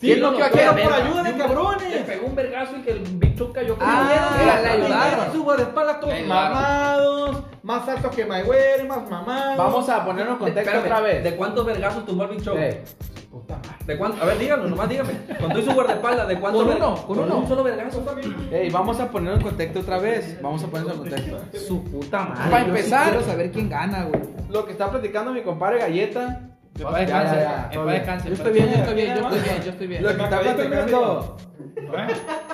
[0.00, 0.66] Sí, ¿Quién lo noqueó a quién?
[0.66, 0.96] Por Verga.
[0.96, 2.02] ayuda de Le cabrones.
[2.04, 5.32] pegó un vergazo y que el Big Show cayó como Ah, la Llegan ayudaron.
[5.32, 6.52] sus guardaespaldas todos Le ayudaron.
[6.52, 9.56] mamados, más altos que Mayweather, más mamados.
[9.56, 11.24] Vamos a ponernos en contexto otra vez.
[11.24, 13.63] ¿De cuántos vergazos tumbó el Puta madre.
[13.86, 14.22] ¿De cuánto?
[14.22, 15.12] A ver, díganlo, nomás dígame.
[15.38, 17.36] Cuando hizo guardaespaldas, ¿de cuántos Con ver- uno, con uno.
[17.38, 18.04] un solo vergazo.
[18.50, 20.40] ey, vamos a ponernos en contexto otra vez.
[20.40, 21.38] Vamos a ponernos en contexto.
[21.66, 22.50] Su puta madre.
[22.50, 24.22] Para empezar- Quiero saber quién gana, güey.
[24.48, 26.40] Lo que está platicando mi compadre Galleta.
[26.82, 27.36] Paz descanse.
[27.76, 28.28] paz descanse.
[28.28, 30.02] Yo estoy bien, Yo estoy bien, yo estoy bien, yo estoy bien.
[30.02, 31.36] Lo que está platicando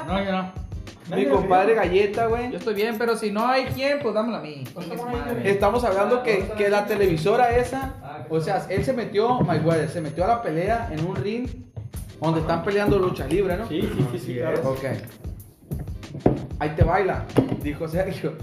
[0.06, 0.69] No, yo no.
[1.14, 2.50] Mi compadre Galleta, güey.
[2.50, 4.64] Yo estoy bien, pero si no hay quien, pues dámelo a mí.
[4.74, 5.50] Madre.
[5.50, 10.24] Estamos hablando que, que la televisora esa, o sea, él se metió, Mayweather, se metió
[10.24, 11.48] a la pelea en un ring
[12.20, 13.66] donde están peleando lucha libre, ¿no?
[13.66, 14.70] Sí, sí, sí, sí, claro.
[14.70, 14.84] Ok.
[16.58, 17.24] Ahí te baila,
[17.62, 18.34] dijo Sergio.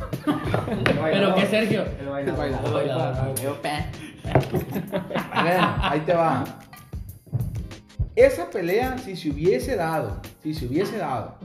[1.03, 1.85] Pero que Sergio.
[1.99, 2.37] El bailador.
[2.37, 2.61] Baila.
[2.71, 3.35] Bailador.
[5.33, 6.43] Bueno, ahí te va.
[8.15, 11.35] Esa pelea, si se hubiese dado, si se hubiese dado,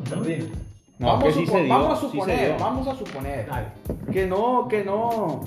[0.98, 2.58] No, vamos, sí supo- se dio, vamos a sí se suponer, dio.
[2.58, 3.66] vamos a suponer Dale.
[4.12, 5.44] que no, que no.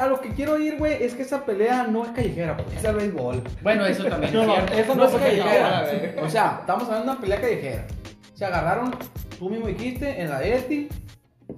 [0.00, 2.84] A lo que quiero ir, güey, es que esa pelea no es callejera, porque es
[2.84, 3.42] el béisbol.
[3.62, 4.72] Bueno, eso también No, es no, cierto.
[4.74, 5.84] eso No no es callejera.
[5.84, 6.22] callejera.
[6.22, 7.86] O sea, estamos hablando de una pelea callejera.
[8.34, 8.94] Se agarraron,
[9.38, 10.88] tú mismo dijiste, en la ETI,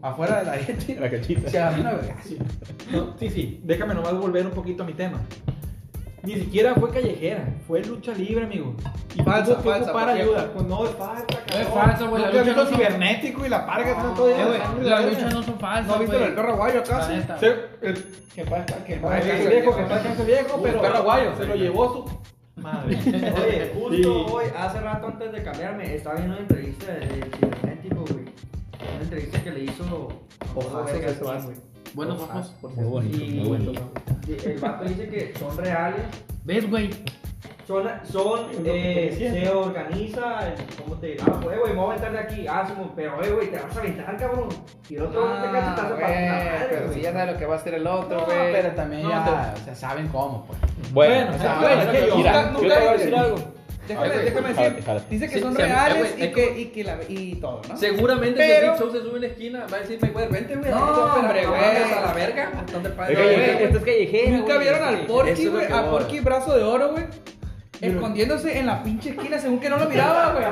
[0.03, 0.95] afuera de la ETI.
[0.97, 1.49] La cachita.
[1.51, 2.97] Se agarraron a.
[2.97, 5.21] No, sí, sí, déjame nomás volver un poquito a mi tema.
[6.23, 8.75] Ni siquiera fue callejera, fue lucha libre, amigo.
[9.15, 10.11] Y Falsa, tuvo que falsa, cierto.
[10.23, 10.53] ayuda.
[10.53, 11.61] Pues no es falsa, cabrón.
[11.61, 14.15] es falsa, güey, la ¿No has lucha visto no son- cibernético y la parga está
[14.15, 15.31] todo Eh, la verga?
[15.31, 16.29] no son falsas, ¿No viste güey.
[16.29, 16.83] el perro aguayo.
[16.85, 18.05] Se- el-
[18.35, 19.19] Que pasa, que pasa.
[19.49, 21.31] viejo, que ese viejo, pero perro aguayo.
[21.39, 21.93] se lo llevó
[22.57, 22.99] su madre.
[23.07, 24.05] Oye, justo Sí.
[24.33, 27.07] hoy, hace rato antes de cambiarme, estaba viendo una entrevista de,
[27.39, 28.25] cibernético, güey.
[28.95, 30.09] Una entrevista que le hizo
[30.85, 31.45] Verga, ese vato.
[31.45, 31.57] güey.
[31.95, 32.55] Buenos ojos.
[32.77, 33.91] Muy bonito, Y muy bonito.
[34.45, 36.03] el vato dice que son reales,
[36.45, 36.91] ¿Ves, güey?
[37.67, 41.25] son, son eh, te se organiza, ¿cómo te dirá?
[41.29, 43.77] Ah, pues, güey, me voy a aventar de aquí, ah, pero, eh, güey, te vas
[43.77, 44.49] a aventar, cabrón.
[44.89, 46.95] Y el otro güey te casi te Ah, hace güey, pero güey.
[46.95, 48.53] si ya sabe lo que va a hacer el otro, No, güey.
[48.53, 50.59] pero también No, ya, o sea, saben cómo, pues.
[50.93, 52.93] Bueno, Bueno, O sea, güey, es que yo- mira, nunca, yo nunca te voy a
[52.99, 53.37] decir algo.
[53.91, 54.25] Déjame, güey.
[54.25, 55.03] déjame decir.
[55.11, 57.61] Dice que Sí, son eh, reales güey, y, es que, y, que la, y todo,
[57.69, 57.77] ¿no?
[57.77, 60.31] Seguramente si Pero- el Big Show se sube en la esquina, va a decir, Mayweather,
[60.33, 60.71] vente, güey.
[60.71, 61.19] No, esperar".
[61.19, 61.61] hombre, No güey.
[61.63, 62.65] mames, a la verga.
[62.73, 63.15] ¿Dónde Es padre?
[63.15, 65.67] callejera, esto es callejera, ¿Nunca vieron al Porky, güey?
[65.73, 65.91] A.
[65.91, 67.05] Porky brazo de oro, güey.
[67.81, 70.45] Escondiéndose en la pinche esquina según que no lo miraba, güey.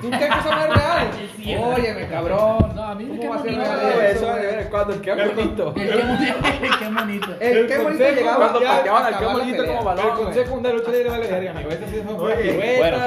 [0.00, 1.74] ¿Tú crees que eso no es real?
[1.74, 2.72] Óyeme, cabrón.
[2.74, 4.68] No, a mí ¿Cómo qué va a ser bonito, real eso, güey?
[4.70, 5.74] cuando el que bonito.
[5.74, 6.34] Qué bonito.
[6.80, 7.26] Qué bonito.
[7.40, 10.06] El El qué bonito consejo, llegaba cuando ya pateaban al la bonito como balón.
[10.06, 11.70] El consejo de lucha libre vale verga, amigo.
[11.70, 12.98] Ese sí fue Bueno,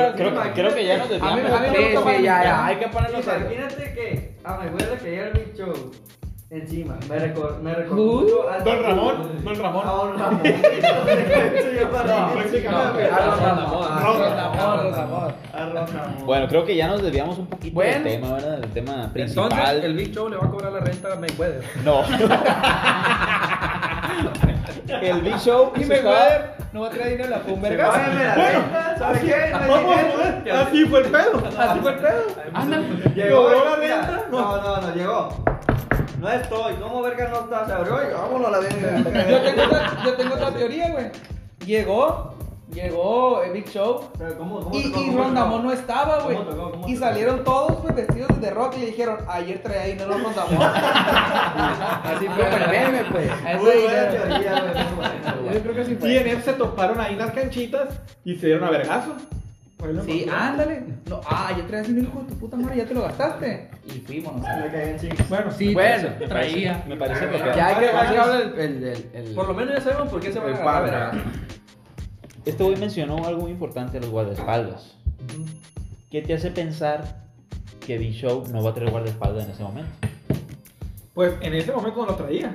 [0.56, 1.52] creo, que ya nos A mí, desviamos.
[1.52, 4.98] a mí me gusta ya, el- ya, hay que ponernos a Imagínate que a Mayweather
[5.00, 5.74] que llega el Big Show
[6.54, 6.96] encima.
[7.10, 9.88] Me recordó, me recordó Uh, mucho al- Don Ramón, Don Ramón.
[9.88, 10.42] A Don Ramón.
[16.26, 18.04] Bueno, creo que ya nos desviamos un poquito Bueno.
[18.04, 18.58] del tema, ¿verdad?
[18.60, 19.52] Del tema principal.
[19.52, 21.64] Entonces, el Big Show le va a cobrar la renta a Mayweather.
[21.84, 22.02] No.
[25.02, 27.92] el Big Show Y Mayweather no va a traer dinero a la Pumberga.
[30.62, 31.44] Así fue el pedo.
[31.58, 32.24] Así fue el pedo.
[32.54, 32.86] Ándale.
[33.16, 34.24] Llegó, ¿Cobró la renta?
[34.32, 35.30] No, no, no, llegó.
[36.24, 36.74] No estoy.
[36.76, 37.66] ¿Cómo verga no está?
[37.66, 39.44] Se abrió y vámonos a la Yo verga.
[39.44, 41.06] tengo otra, yo tengo otra teoría, güey.
[41.66, 42.34] Llegó,
[42.74, 44.06] llegó el Big Show.
[44.18, 45.02] Pero ¿cómo, cómo Y, tocó?
[45.02, 45.40] y ¿Cómo Ron tocó?
[45.42, 46.38] Damon no estaba, güey.
[46.38, 46.72] ¿Cómo tocó?
[46.72, 50.34] ¿Cómo Y salieron todos, güey, vestidos de rock y le dijeron, ayer traía dinero Ron
[50.34, 50.62] Damon.
[50.64, 53.30] Así fue el meme, pues.
[53.30, 53.64] Eso
[54.12, 54.62] teoría,
[55.42, 55.54] güey.
[55.56, 57.90] Yo creo que sí Y en eso se toparon ahí las canchitas
[58.24, 59.14] y se dieron a vergazo.
[60.06, 60.84] Sí, ándale.
[61.10, 63.70] No, ah, ayer traías dinero, hijo de tu puta madre, ya te lo gastaste.
[63.86, 64.34] Y fuimos.
[65.30, 66.84] Bueno, Sí, Bueno, Me traía.
[66.88, 69.82] Me parece que Ya hay que, hablar el, el, el, el- Por lo menos ya
[69.82, 70.80] sabemos por qué se van a.
[70.82, 71.14] ¿verdad?
[72.46, 74.96] Este güey mencionó algo muy importante a los guardaespaldas.
[76.10, 77.24] ¿Qué te hace pensar
[77.86, 79.92] que Big Show no va a tener guardaespaldas en ese momento?
[81.14, 82.54] Pues en ese momento no lo traía.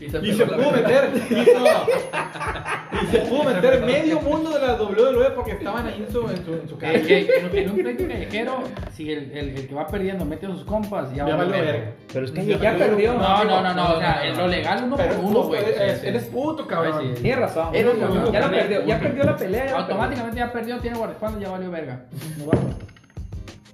[0.00, 1.10] Y se, pudo meter.
[3.02, 6.44] Y se pudo meter medio mundo de la WWE porque estaban ahí en su, en
[6.44, 6.92] su, en su casa.
[6.94, 8.58] Eh, que en, un pleito callejero,
[8.92, 11.36] si el, el, el que va perdiendo mete a sus compas, ya, Ya va a
[11.36, 11.64] valió ver.
[11.64, 11.92] verga.
[12.12, 13.14] Pero es que Ya perdió.
[13.14, 15.60] No, no, no, no, o sea, en lo legal uno Pero por uno, güey.
[15.62, 17.14] eres, eres puto, cabrón.
[17.14, 17.72] Tienes razón.
[17.72, 19.66] Ya lo ya la perdió, ya perdió la pelea.
[19.66, 22.04] ya Automáticamente ya perdió, tiene guardaespaldas, ya valió verga.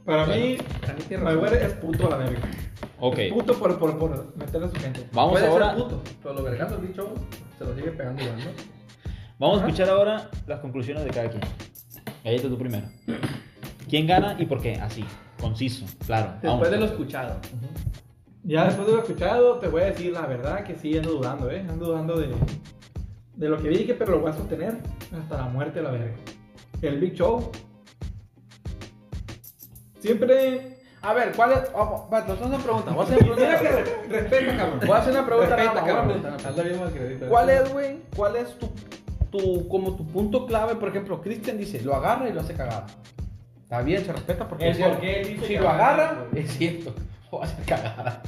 [0.05, 0.57] Para mí.
[1.23, 2.41] Mayweather es puto a la verga.
[3.01, 5.05] Ok, Es puto por, por, por meterle a su gente.
[5.13, 5.75] vamos Puede ahora.
[5.75, 7.09] ser puto, pero los vergazos del Big Show
[7.59, 8.78] se los sigue pegando igual, ¿no?
[9.39, 11.43] Vamos a escuchar ahora las conclusiones de cada quien.
[12.25, 12.87] Ahí está tú primero.
[13.89, 14.75] ¿Quién gana y por qué?
[14.75, 15.05] Así,
[15.41, 16.33] conciso, claro.
[16.33, 16.71] Después Vamos.
[16.71, 17.37] de lo escuchado.
[18.43, 21.51] Ya después de lo escuchado, te voy a decir la verdad que sí ando dudando,
[21.51, 21.65] ¿eh?
[21.69, 22.29] Ando dudando de,
[23.37, 24.75] de lo que dije, pero lo voy a sostener
[25.19, 26.15] hasta la muerte la verga.
[26.83, 27.51] El Big Show.
[30.01, 30.77] Siempre.
[31.01, 31.73] A ver, ¿cuál es?
[31.73, 32.91] Vamos, va, te a hacer una pregunta.
[32.91, 33.91] Voy a hacer una Mira que pregunta.
[34.09, 34.81] re- respeta, cabrón.
[34.81, 35.57] Voy a hacer una pregunta.
[35.57, 37.29] Respeta, cabrón.
[37.29, 37.99] ¿Cuál es, güey?
[38.17, 38.69] ¿Cuál es tu,
[39.31, 40.75] tu, como tu punto clave?
[40.77, 42.87] Por ejemplo, Christian dice, lo agarra y lo hace cagada.
[43.63, 46.95] Está bien, se respeta porque es él dice si que lo agarra, es cierto.
[47.31, 48.23] Lo va a hacer cagada.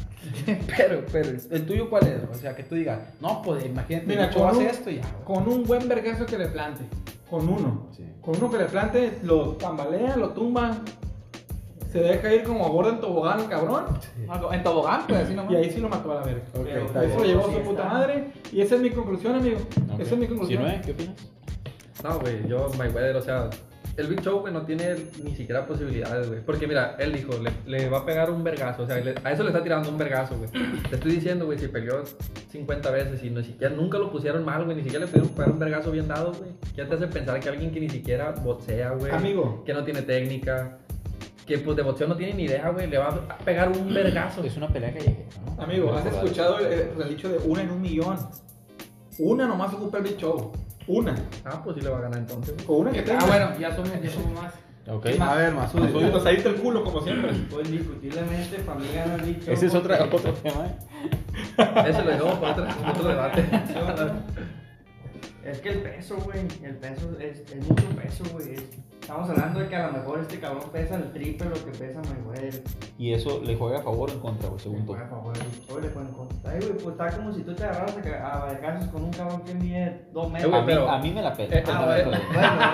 [0.77, 2.21] pero, pero, ¿el tuyo cuál es?
[2.31, 5.01] O sea, que tú digas, no, pues imagínate, Mira, Mira, hace un- esto ya.
[5.25, 6.85] Con un buen vergazo que le plante.
[7.31, 7.87] Con uno.
[7.97, 8.05] Sí.
[8.21, 10.77] Con uno que le plante, lo tambalea, lo tumba.
[11.91, 13.85] Se deja ir como gordo en tobogán, cabrón.
[14.53, 15.53] En tobogán, pues así nomás.
[15.53, 16.43] Y ahí sí lo mató a la verga.
[16.55, 17.37] Ok, Pero está eso lo bien.
[17.37, 17.95] llevó a Sí, su puta está.
[17.95, 18.25] madre.
[18.53, 19.59] Y esa es mi conclusión, amigo.
[19.93, 20.01] Ok.
[20.01, 20.63] Esa es mi conclusión.
[20.63, 21.15] Sinue, ¿qué opinas?
[22.05, 23.51] No, güey, yo Mayweather, o sea,
[23.97, 26.41] el Big Show, güey, no tiene ni siquiera posibilidades, güey.
[26.41, 28.85] Porque mira, él dijo, le, le va a pegar un vergazo.
[28.85, 30.49] O sea, le- a eso le está tirando un vergazo, güey.
[30.89, 32.03] Te estoy diciendo, güey, si peleó
[32.51, 34.77] 50 veces y ni siquiera nunca lo pusieron mal, güey.
[34.77, 36.51] Ni siquiera le pudieron pegar un vergazo bien dado, güey.
[36.77, 39.13] Ya te hace pensar que alguien que ni siquiera boxea, güey.
[39.13, 39.63] Amigo.
[39.67, 40.79] Que no tiene técnica.
[41.51, 42.87] Que pues de boxeo no tiene ni idea, güey.
[42.87, 44.45] Le va a pegar un vergazo.
[44.45, 45.61] Es una pelea callejera, ¿no?
[45.61, 48.17] Amigo, ¿has escuchado el, el dicho de una en un millón?
[49.19, 50.53] Una nomás ocupa el Big Show.
[50.87, 51.17] Una.
[51.45, 52.55] Ah, pues sí le va a ganar entonces.
[52.69, 53.19] O una que tenga.
[53.21, 54.55] Ah, bueno, ya somos, ya somos más.
[54.87, 55.07] Ok.
[55.21, 55.91] A ver, Masud.
[55.91, 57.33] Soy pasadito el culo, como siempre.
[57.51, 59.53] Pues indiscutiblemente, para mí gana el Big Show.
[59.53, 61.89] Ese es otro tema, ¿eh?
[61.89, 63.45] Ese lo dejamos para otro, otro debate.
[65.43, 68.55] Es que el peso, güey, el peso es, es mucho peso, güey.
[69.11, 71.71] Es- Estamos hablando de que a lo mejor este cabrón pesa el triple lo que
[71.73, 72.63] pesa Mayweather.
[72.99, 74.93] Y eso le juega a favor o en contra, güey, según tú.
[74.93, 75.33] Por favor,
[75.69, 76.51] hoy le ponen contra.
[76.53, 78.49] Ay, güey, pues está como si tú te agarras a, a
[78.91, 80.55] con un cabrón que mide dos Eh, metros.
[80.55, 81.57] A mí, pero- a mí me la pela.
[81.57, 82.21] Eh, Ah, eh, bueno,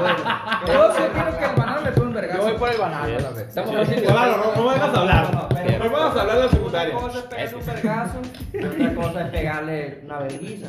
[0.01, 0.18] bueno.
[0.66, 1.03] Yo sí
[1.38, 2.42] que el banano le pone un Yo vergazo.
[2.42, 3.07] voy por el banano.
[3.38, 3.70] Estamos
[4.03, 5.35] Claro, no, no a hablar.
[5.35, 6.96] No, no, pero- No vamos a hablar de la secundaria.
[6.96, 8.18] Una cosa es pegarle un vergazo
[8.59, 10.66] otra cosa es pegarle una verguiza.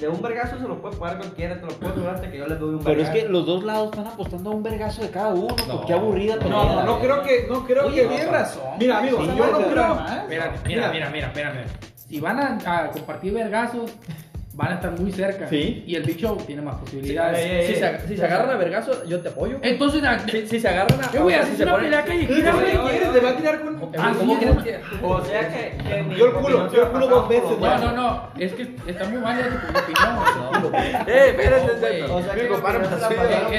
[0.00, 2.46] De un vergazo se lo puede pagar cualquiera, te lo puedo asegurar hasta que yo
[2.46, 3.26] le doy un Pero es vergazo.
[3.26, 5.56] que los dos lados están apostando a un vergazo de cada uno.
[5.66, 5.76] No.
[5.76, 6.50] pues qué aburrida pelea.
[6.52, 7.46] No, no, no creo que.
[7.50, 8.08] No creo Oye, que.
[8.08, 8.62] tienes razón.
[8.78, 9.98] Mira, amigo, Sí, yo no creo.
[10.06, 11.64] Espérate, mira, mira, mira, espérame.
[11.96, 13.90] Si van a, a compartir vergazos,
[14.56, 15.46] van a estar muy cerca.
[15.48, 15.84] Sí.
[15.86, 17.38] Y el Big Show tiene más posibilidades.
[17.38, 19.58] Sí, eh, Si se, si se agarran a vergazo, yo te apoyo.
[19.60, 21.08] Entonces, a- Si, si se agarran a.
[21.08, 21.18] ¿Te
[23.20, 23.90] va a tirar con.?
[23.98, 24.66] Ah, ¿Cómo quieres güey.
[24.66, 24.80] que.?
[25.02, 25.76] O sea que.
[26.16, 28.28] Yo el culo, yo el culo dos veces, No, no, no.
[28.38, 31.06] Es que está muy mal ya tu opinión.
[31.06, 32.02] Eh, espérate.
[32.04, 32.88] O sea que Mi compadre es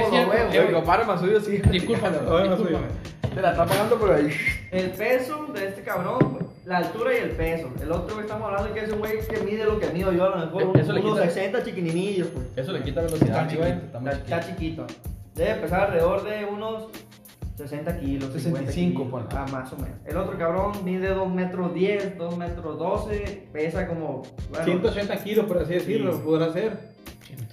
[0.10, 1.06] cierto, eh, compadre
[1.42, 1.62] sí.
[1.70, 2.88] Discúlpame, discúlpame.
[3.38, 4.30] Te la está pagando, pero ahí.
[4.72, 7.70] El peso de este cabrón, la altura y el peso.
[7.80, 10.12] El otro güey estamos hablando de que es un güey que mide lo que mido
[10.12, 12.48] yo, a lo mejor Eso le unos quita- 60 chiquininillos, pues.
[12.56, 13.74] Eso le quita velocidad, Está güey.
[13.76, 14.88] chiquito, está, está chiquito.
[15.36, 16.88] Debe pesar alrededor de unos
[17.58, 18.32] 60 kilos.
[18.34, 19.12] 50 65, kilos.
[19.12, 19.28] ponle.
[19.40, 19.98] Ah, más o menos.
[20.08, 24.24] El otro cabrón mide 2 metros 10, 2 metros 12, pesa como...
[24.50, 26.22] bueno, 180 kilos, por así decirlo, Sí.
[26.26, 26.98] podrá ser.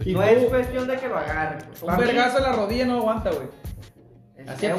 [0.06, 1.58] No es cuestión de que lo agarre.
[1.68, 1.82] pues.
[1.82, 3.48] Un vergazo en la rodilla no aguanta, güey.
[4.46, 4.66] Así.
[4.66, 4.76] Un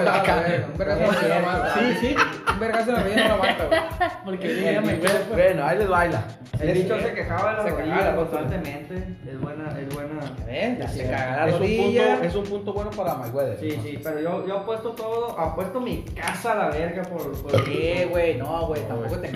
[0.77, 1.73] vergazo en la.
[1.73, 2.15] Sí, sí.
[2.53, 3.79] Un vergazo en la no lo aguanta, güey.
[4.25, 5.25] Porque Mayweather.
[5.31, 6.23] Bueno, ahí les baila.
[6.59, 8.95] El bicho se quejaba de la Se rodilla constantemente.
[9.27, 10.19] Es buena, es buena.
[10.45, 10.79] ¿Ves?
[10.79, 11.09] Ya se Sí.
[11.09, 12.23] caga la un, rodilla.
[12.23, 13.59] es un punto bueno para Mayweather.
[13.59, 17.31] Sí, sí, pero yo, yo apuesto todo, apuesto mi casa a la verga por...
[17.41, 18.37] por ¿Qué, güey?
[18.37, 18.81] No, güey.
[18.87, 19.27] Tampoco te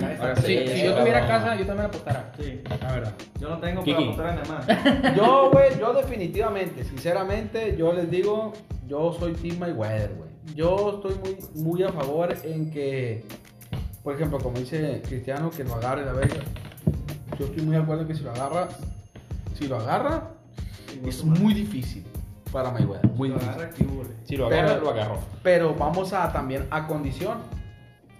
[0.41, 2.31] Si, sí, si yo tuviera casa, yo también apostara.
[2.39, 3.13] Sí, La verdad.
[3.39, 5.13] yo no tengo para apostar a mi mamá.
[5.15, 8.53] Yo, güey, yo definitivamente, sinceramente, yo les digo,
[8.89, 10.29] yo soy Team Mayweather, güey.
[10.55, 11.15] Yo estoy
[11.53, 13.23] muy, muy a favor en que,
[14.03, 16.43] por ejemplo, como dice Cristiano, que lo agarre la verga.
[17.37, 18.67] Yo estoy muy de acuerdo en que si lo agarra,
[19.57, 20.31] si lo agarra,
[21.05, 22.03] es muy difícil
[22.51, 23.53] para Mayweather, muy Lo difícil.
[23.55, 23.71] agarra.
[24.25, 25.17] Si lo agarra, Pero- lo agarró.
[25.43, 27.37] Pero vamos a también a condición.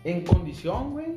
[0.06, 1.08] En condición, güey,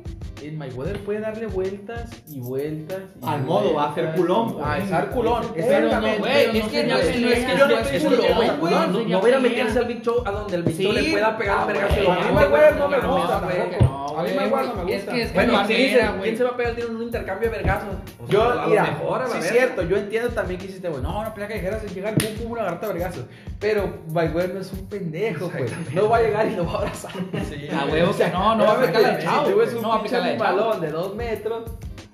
[0.41, 2.99] el Mayweather puede darle vueltas y vueltas.
[3.21, 5.41] y Al modo, va a ser culón, Ah, estar culón.
[5.55, 6.19] Exactamente.
[6.19, 9.05] güey, Es que no es- es que yo no es Es culón, güey.
[9.07, 11.57] no, voy a meterse al Big Show a donde el Big Show le pueda pegar
[11.59, 12.11] Ah, un vergazo.
[12.11, 14.02] a mí Mayweather no me gusta, güey.
[14.15, 14.19] Tampoco.
[14.19, 15.11] A mí Mayweather no me Es gusta.
[15.13, 16.21] que es Bueno, que no era, güey.
[16.23, 17.89] ¿quién se va a pegar el tiro en un intercambio de vergazos?
[18.17, 20.65] Pues, Yo, a lo mira, mejor, a la sí es cierto, yo entiendo también que
[20.67, 23.25] hiciste, güey, no, una pelea callejera sin llegar, pum, pum, una garta de vergazos.
[23.59, 25.65] Pero Mayweather no es un pendejo, güey.
[25.93, 27.11] No va a llegar y lo va a abrazar.
[27.49, 27.67] Sí.
[27.79, 29.43] A huevo que no, no va a aplicar Si chao.
[29.45, 31.63] tú ves un No va a pinche balón de dos metros,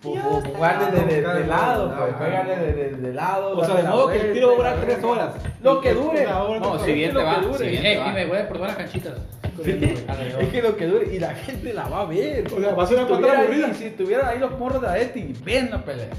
[0.01, 3.57] jugarle de, de, de lado, pues, jugarle de, de, de lado.
[3.57, 5.07] O sea, de modo que el tiro dura la tres verga.
[5.09, 5.33] horas.
[5.61, 6.25] Lo que dure.
[6.25, 8.07] No, tres si bien lo te va, si bien Ey, te va.
[8.07, 9.13] y Mayweather por todas las canchitas.
[10.39, 12.47] Es que lo que dure, y la gente la va a ver.
[12.53, 13.73] O sea, va a ser una ahí, aburrida.
[13.73, 16.09] Si estuvieran ahí los morros de Aeti, ven la pelea.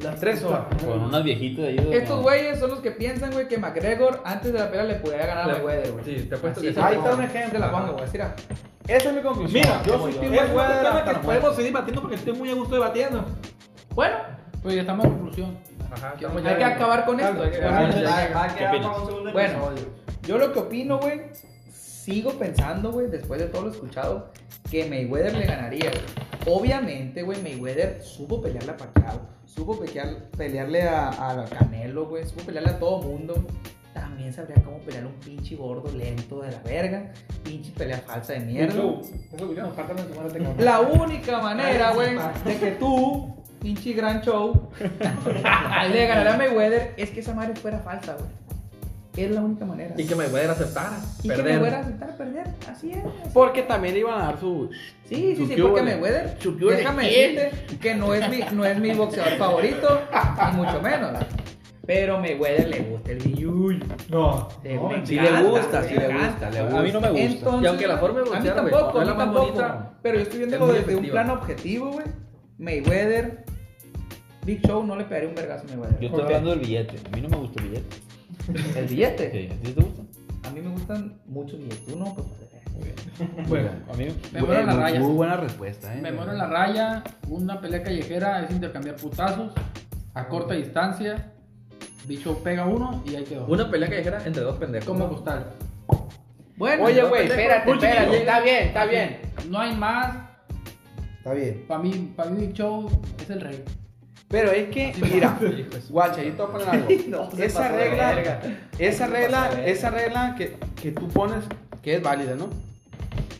[0.00, 0.66] Las tres horas.
[0.84, 1.88] Con unas viejitas ahí.
[1.92, 5.26] Estos güeyes son los que piensan, güey, que McGregor antes de la pelea le podía
[5.26, 6.04] ganar a Mayweather, güey.
[6.04, 6.80] Sí, te apuesto que sí.
[6.80, 7.58] Ahí la está un ejemplo.
[7.58, 8.04] La pongo, güey.
[8.12, 8.34] Mira.
[8.86, 9.62] Esa es mi conclusión.
[9.62, 10.12] Mira, yo soy.
[10.12, 13.24] Team que la podemos seguir debatiendo porque estoy muy a gusto debatiendo.
[13.94, 14.16] Bueno,
[14.62, 15.58] Pues ya estamos en conclusión.
[15.92, 17.44] Ajá, hay que acabar con esto.
[19.32, 19.70] Bueno.
[20.26, 21.20] Yo lo que opino, güey,
[22.04, 24.30] sigo pensando, güey, después de todo lo escuchado,
[24.70, 26.56] que Mayweather le ganaría, güey.
[26.56, 32.42] Obviamente, güey, Mayweather supo pelearle a Pacquiao, supo pelear- pelearle a, a Canelo, güey, supo
[32.42, 33.46] pelearle a todo mundo.
[33.94, 37.12] También sabría cómo pelearle a un pinche gordo lento de la verga,
[37.42, 38.74] pinche pelea falsa de mierda.
[39.00, 39.26] Este.
[40.64, 44.68] La única manera, güey, de que tú, pinche gran show,
[45.92, 48.28] le ganara a Mayweather es que esa madre fuera falsa, güey.
[49.16, 49.94] Es la única manera.
[49.96, 50.98] Y que Mayweather aceptara.
[51.22, 51.54] Y que perder.
[51.60, 52.46] Mayweather aceptara perder.
[52.70, 52.98] Así es.
[53.32, 54.70] Porque también le iban a dar su.
[55.08, 55.94] Sí, sí, Su sí, porque huele.
[55.96, 56.38] Mayweather,
[56.70, 57.50] déjame decirte
[57.80, 60.00] que no es mi, no es mi boxeador favorito,
[60.50, 61.12] ni mucho menos.
[61.86, 63.84] Pero Mayweather le gusta el billuyo.
[64.08, 64.48] No.
[64.64, 66.82] Le- no, me Sí le gusta, me sí le gusta, le A gusta.
[66.82, 67.22] mí no me gusta.
[67.24, 69.14] Entonces, Y aunque la forma de a mí boxear, tampoco, no a es mí la
[69.14, 69.44] más tampoco.
[69.46, 72.06] bonita, Pero yo estoy es viéndolo muy desde un plano objetivo, güey.
[72.58, 73.44] Mayweather,
[74.44, 76.00] Big Show no le pegaría un vergazo a Mayweather.
[76.00, 76.96] Yo estoy hablando del billete.
[77.10, 77.96] A mí no me gusta el billete.
[78.78, 79.30] El billete.
[79.30, 80.02] Sí, ¿A ti te gusta?
[80.48, 81.88] A mí me gustan muchos billetes.
[81.94, 82.26] Uno, pues.
[83.48, 85.00] Bueno, a mí Me muero en la Muy- raya.
[85.00, 86.00] Muy buena respuesta, ¿eh?
[86.02, 87.04] Me muero en la raya.
[87.28, 89.52] Una pelea callejera es intercambiar putazos
[90.14, 91.32] a corta distancia.
[92.06, 93.46] Bicho pega uno y ahí quedó.
[93.46, 94.86] Una pelea callejera entre dos pendejos.
[94.88, 95.52] Como costal.
[96.56, 98.16] Bueno, Oye, güey, espérate, espérate.
[98.18, 99.18] Está bien, está bien.
[99.48, 100.16] No hay más.
[101.18, 101.64] Está bien.
[101.66, 102.90] Para mí, para mí Big Show
[103.22, 103.64] es el rey.
[104.28, 105.38] Pero es que, mira,
[105.88, 106.88] guacha, yo te voy a poner algo.
[107.08, 108.40] No, se esa regla,
[108.78, 109.66] esa regla, de verga.
[109.66, 111.44] esa regla que, que tú pones,
[111.82, 112.48] que es válida, ¿no?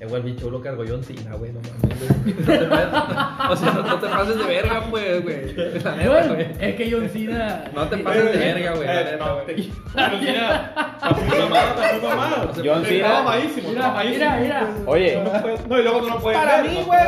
[0.09, 2.35] Güey, el bicho lo cargó John Cena, güey, no mames, güey.
[2.35, 5.55] No te pases- O sea, no, no te pases de verga, pues, güey.
[5.83, 6.47] La neta, Bueno, güey.
[6.61, 7.65] es que John Cena.
[7.75, 8.87] No te pases de verga, güey.
[8.87, 9.71] La Eh, neta, no, güey.
[12.65, 13.69] John Cena, Mira, mamadísimo.
[13.71, 14.69] mira, mira.
[14.87, 15.23] Oye,
[15.69, 17.01] No, y luego tú no puedes Para ver, mí, no güey,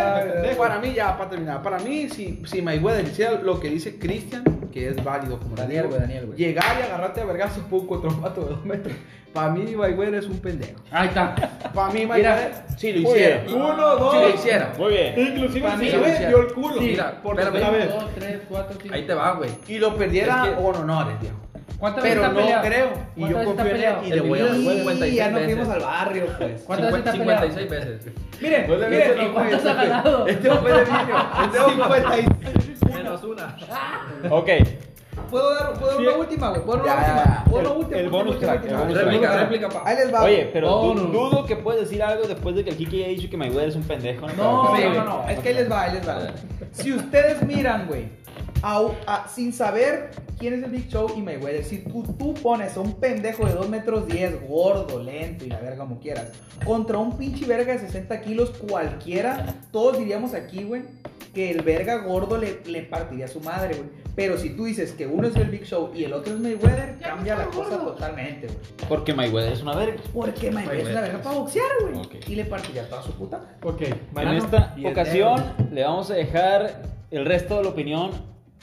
[0.43, 3.99] ver, para mí ya, para terminar, para mí, si, si Mayweather hiciera lo que dice
[3.99, 4.45] Christian,
[4.77, 5.39] que es válido.
[5.39, 6.39] Como Daniel, güey, Daniel, güey.
[6.39, 8.95] Llegar y agarrarte a vergazos pum contra un pato de dos metros.
[9.33, 10.79] Para mí, Mayweather es un pendejo.
[10.91, 11.35] Ahí está.
[11.75, 12.53] Para mí, Mayweather.
[12.77, 13.45] Si lo hiciera.
[13.49, 14.15] Uno, dos.
[14.15, 14.73] Si lo hiciera.
[14.77, 15.15] Muy bien.
[15.19, 16.75] Inclusive si le dio el culo.
[16.79, 17.89] Sí, mira, por espérame, vez.
[17.89, 18.95] Dos, tres, cuatro, cinco.
[18.95, 19.51] Ahí te va, güey.
[19.67, 20.63] Y lo perdiera es que...
[20.63, 21.37] con honores, viejo.
[21.79, 22.93] ¿Cuántas pero veces no creo.
[23.17, 25.81] Y yo confío en él y le voy a dar 56 ya no fuimos al
[25.81, 26.63] barrio, pues.
[26.63, 28.13] ¿Cuántas veces 56 veces.
[28.41, 29.89] Miren, pues miren, ¿cuántas ha pues.
[29.89, 30.27] ganado?
[30.27, 31.31] Este fue de niño.
[31.45, 32.66] Este 56.
[33.17, 33.57] Osasuna.
[34.31, 34.49] Ok.
[35.31, 36.63] ¿Puedo dar, puedo dar una última, güey?
[36.63, 37.45] ¿Puedo dar una última?
[37.45, 38.01] ¿Puedo dar una última?
[38.01, 38.65] El bonus track,
[39.39, 39.83] Réplica, pa.
[39.85, 40.23] Ahí les va.
[40.23, 43.37] Oye, pero dudo que puedes decir algo después de que el Kiki haya dicho que
[43.37, 44.27] Mayweather es un pendejo.
[44.37, 46.19] No, no, no, no, es que ahí les va, ahí les va.
[46.73, 48.09] Si ustedes miran, güey,
[48.63, 52.77] a- a- sin saber quién es el Big Show y Mayweather, si tú, tú pones
[52.77, 56.29] a un pendejo de 2 metros 10, gordo, lento y la verga como quieras,
[56.65, 60.83] contra un pinche verga de 60 kilos cualquiera, todos diríamos aquí, güey,
[61.35, 63.89] que el verga gordo le, le partiría a su madre, güey.
[64.15, 66.97] Pero si tú dices que uno es el Big Show y el otro es Mayweather,
[66.99, 68.59] cambia la cosa totalmente, güey.
[68.89, 70.01] Porque Mayweather es una verga.
[70.15, 71.95] Porque Mayweather es la verga para boxear, güey.
[72.27, 73.43] Y le partiría toda su puta.
[73.63, 78.13] Ok, En esta ocasión le vamos a dejar el resto de la opinión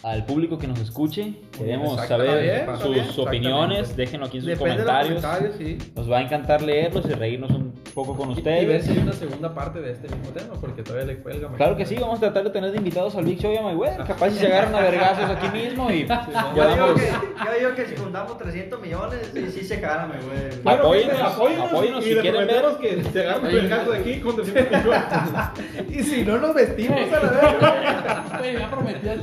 [0.03, 1.33] al público que nos escuche.
[1.57, 2.67] Queremos saber
[3.07, 3.95] sus opiniones.
[3.95, 5.21] Déjenlo aquí en sus Depende comentarios.
[5.21, 5.77] comentarios, sí.
[5.95, 8.85] Nos va a encantar leerlos y reírnos un poco con Y ver ustedes.
[8.85, 11.49] si hay una segunda parte de este mismo tema, porque todavía le cuelga.
[11.49, 13.61] Claro que sí, vamos a tratar de tener de invitados al Big Show y a
[13.61, 14.03] Mayweather.
[14.07, 17.85] Capaz si se agarran a vergazos aquí mismo y Yo digo, que, yo digo que
[17.85, 20.61] si juntamos 300 millones, sí, sí se cagan, güey.
[20.63, 23.99] Bueno, Apóyennos, gente, apóyennos apóyennos y si quieren prometemos que se agarren el caso de
[23.99, 25.03] aquí con 300 millones.
[25.89, 28.37] Y si no nos vestimos a la.
[28.39, 28.69] Güey, ya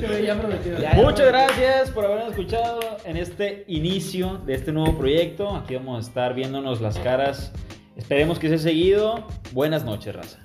[0.07, 0.77] güey, ya prometió.
[0.79, 0.93] Ya.
[0.93, 5.55] Muchas gracias por habernos escuchado en este inicio de este nuevo proyecto.
[5.55, 7.51] Aquí vamos a estar viéndonos las caras.
[7.95, 9.27] Esperemos que sea seguido.
[9.51, 10.39] Buenas noches, raza.